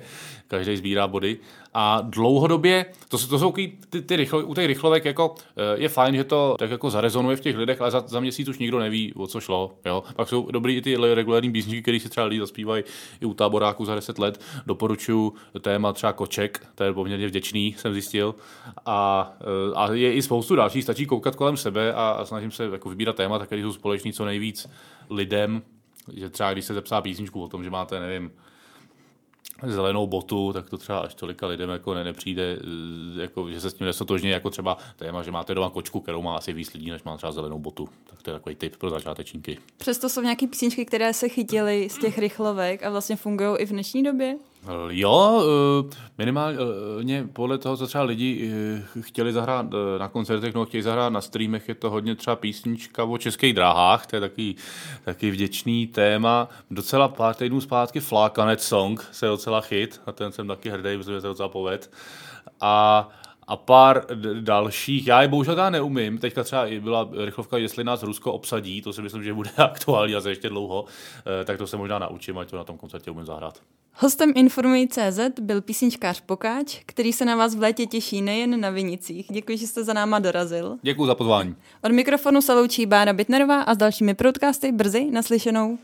každý 0.49 0.77
sbírá 0.77 1.07
body. 1.07 1.39
A 1.75 2.01
dlouhodobě, 2.01 2.87
to, 3.09 3.19
to 3.19 3.39
jsou 3.39 3.53
ty, 3.53 4.03
ty, 4.03 4.17
rychlo, 4.17 4.47
u 4.47 4.55
těch 4.55 4.67
rychlovek 4.67 5.05
jako, 5.05 5.35
eh, 5.57 5.83
je 5.83 5.89
fajn, 5.89 6.17
že 6.17 6.25
to 6.25 6.57
tak 6.59 6.71
jako 6.71 6.91
zarezonuje 6.91 7.37
v 7.37 7.41
těch 7.41 7.57
lidech, 7.57 7.81
ale 7.81 7.91
za, 7.91 8.05
za 8.07 8.21
měsíc 8.21 8.49
už 8.49 8.59
nikdo 8.59 8.79
neví, 8.79 9.15
o 9.15 9.27
co 9.27 9.41
šlo. 9.41 9.75
Jo? 9.87 10.05
Pak 10.17 10.29
jsou 10.29 10.51
dobrý 10.51 10.77
i 10.77 10.83
ty 10.83 10.97
regulární 11.15 11.53
písničky, 11.53 11.83
které 11.83 12.01
si 12.01 12.09
třeba 12.09 12.27
lidi 12.27 12.41
zaspívají 12.41 12.85
i 13.21 13.25
u 13.25 13.35
táboráků 13.35 13.85
za 13.85 13.95
10 13.95 14.19
let. 14.19 14.41
Doporučuji 14.67 15.33
téma 15.61 15.93
třeba 15.93 16.13
Koček, 16.13 16.67
to 16.75 16.85
je 16.85 16.93
poměrně 16.93 17.27
vděčný, 17.27 17.75
jsem 17.79 17.93
zjistil. 17.93 18.35
A, 18.87 19.31
eh, 19.41 19.75
a 19.75 19.93
je 19.93 20.13
i 20.13 20.23
spoustu 20.23 20.57
dalších, 20.57 20.83
stačí 20.83 21.07
koukat 21.07 21.37
kolem 21.37 21.57
sebe 21.57 21.95
a, 21.95 22.11
a 22.11 22.25
snažím 22.25 22.51
se 22.51 22.65
jako 22.65 22.89
vybírat 22.89 23.17
témata, 23.17 23.47
které 23.47 23.63
jsou 23.63 23.73
společný 23.73 24.13
co 24.13 24.25
nejvíc 24.25 24.69
lidem 25.11 25.63
že 26.13 26.31
třeba 26.31 26.53
když 26.53 26.65
se 26.65 26.75
zepsá 26.75 27.01
písničku 27.01 27.43
o 27.43 27.49
tom, 27.49 27.65
že 27.65 27.71
máte, 27.71 28.01
nevím, 28.01 28.31
zelenou 29.67 30.07
botu, 30.07 30.53
tak 30.53 30.71
to 30.71 30.79
třeba 30.79 30.99
až 30.99 31.15
tolika 31.15 31.47
lidem 31.47 31.71
jako 31.71 31.95
ne, 31.95 32.05
nepřijde, 32.05 32.59
eh, 33.17 33.23
jako, 33.23 33.51
že 33.51 33.61
se 33.61 33.71
s 33.71 33.75
tím 33.75 33.87
nesotožně 33.87 34.31
jako 34.31 34.51
třeba 34.51 34.79
téma, 34.97 35.23
že 35.23 35.31
máte 35.31 35.55
doma 35.55 35.71
kočku, 35.71 36.01
kterou 36.01 36.23
má 36.23 36.37
asi 36.37 36.53
víc 36.53 36.75
lidí, 36.75 36.91
než 36.91 37.03
má 37.03 37.17
třeba 37.17 37.33
zelenou 37.33 37.59
botu. 37.59 37.89
Tak 38.11 38.23
to 38.23 38.31
je 38.31 38.35
takový 38.35 38.55
tip 38.55 38.77
pro 38.77 38.91
začátečníky. 38.91 39.59
Přesto 39.79 40.09
jsou 40.09 40.21
nějaké 40.21 40.47
písničky, 40.47 40.85
které 40.85 41.13
se 41.13 41.29
chytily 41.29 41.89
z 41.91 41.99
těch 41.99 42.19
rychlovek 42.19 42.83
a 42.83 42.91
vlastně 42.91 43.17
fungují 43.17 43.57
i 43.59 43.67
v 43.67 43.71
dnešní 43.71 44.03
době? 44.03 44.37
Jo, 44.91 45.43
eh, 45.91 45.97
minimálně 46.19 47.29
podle 47.33 47.59
toho, 47.59 47.77
co 47.77 47.87
třeba 47.87 48.05
lidi 48.05 48.53
eh, 48.97 49.01
chtěli 49.01 49.33
zahrát 49.33 49.67
eh, 49.67 49.99
na 49.99 50.09
koncertech, 50.09 50.55
no 50.55 50.65
chtěli 50.65 50.83
zahrát 50.83 51.13
na 51.13 51.21
streamech, 51.21 51.69
je 51.69 51.75
to 51.75 51.91
hodně 51.91 52.15
třeba 52.15 52.37
písnička 52.37 53.05
o 53.05 53.19
českých 53.19 53.55
dráhách, 53.55 54.07
to 54.07 54.17
je 54.17 54.21
taky, 54.21 54.55
taky 55.05 55.31
vděčný 55.31 55.87
téma. 55.87 56.49
Docela 56.71 57.09
pár 57.09 57.35
týdnů 57.35 57.61
zpátky 57.61 58.01
Flákanec 58.01 58.63
song 58.63 59.09
se 59.13 59.27
docela 59.27 59.61
chyt, 59.61 60.01
a 60.07 60.13
ten 60.13 60.33
jsem 60.33 60.49
taky 60.49 60.71
hrdý, 60.71 60.97
protože 60.97 61.21
se 61.21 61.27
docela 61.27 61.49
poved. 61.49 61.91
A 62.61 63.09
a 63.51 63.57
pár 63.57 64.07
dalších. 64.41 65.07
Já 65.07 65.23
je 65.23 65.29
bohužel 65.29 65.59
já 65.59 65.71
neumím. 65.71 66.19
Teďka 66.19 66.45
třeba 66.45 66.67
byla 66.81 67.09
rychlovka, 67.25 67.57
jestli 67.57 67.85
nás 67.85 68.03
Rusko 68.03 68.33
obsadí, 68.33 68.83
to 68.83 68.93
si 68.93 69.03
myslím, 69.03 69.25
že 69.25 69.35
bude 69.35 69.51
aktuální 69.57 70.15
a 70.15 70.29
ještě 70.29 70.49
dlouho, 70.49 70.85
tak 71.45 71.59
to 71.59 71.67
se 71.67 71.77
možná 71.77 71.99
naučím, 71.99 72.39
ať 72.39 72.51
to 72.51 72.57
na 72.57 72.65
tom 72.65 72.79
koncertě 72.79 73.11
umím 73.11 73.27
zahrát. 73.27 73.61
Hostem 74.01 74.33
Informuj.cz 74.35 75.41
byl 75.41 75.61
písničkář 75.61 76.21
Pokáč, 76.21 76.81
který 76.87 77.13
se 77.13 77.25
na 77.25 77.37
vás 77.37 77.55
v 77.55 77.61
létě 77.61 77.87
těší 77.87 78.23
nejen 78.23 78.61
na 78.61 78.71
Vinicích. 78.71 79.27
Děkuji, 79.31 79.59
že 79.59 79.67
jste 79.67 79.85
za 79.85 79.93
náma 79.93 80.19
dorazil. 80.19 80.79
Děkuji 80.83 81.07
za 81.07 81.15
pozvání. 81.15 81.57
Od 81.83 81.93
mikrofonu 81.93 82.43
se 82.43 82.55
loučí 82.55 82.87
Bára 82.87 83.13
Bitnerová 83.13 83.63
a 83.63 83.75
s 83.75 83.77
dalšími 83.77 84.15
podcasty 84.15 84.73
brzy 84.73 85.11
naslyšenou. 85.11 85.79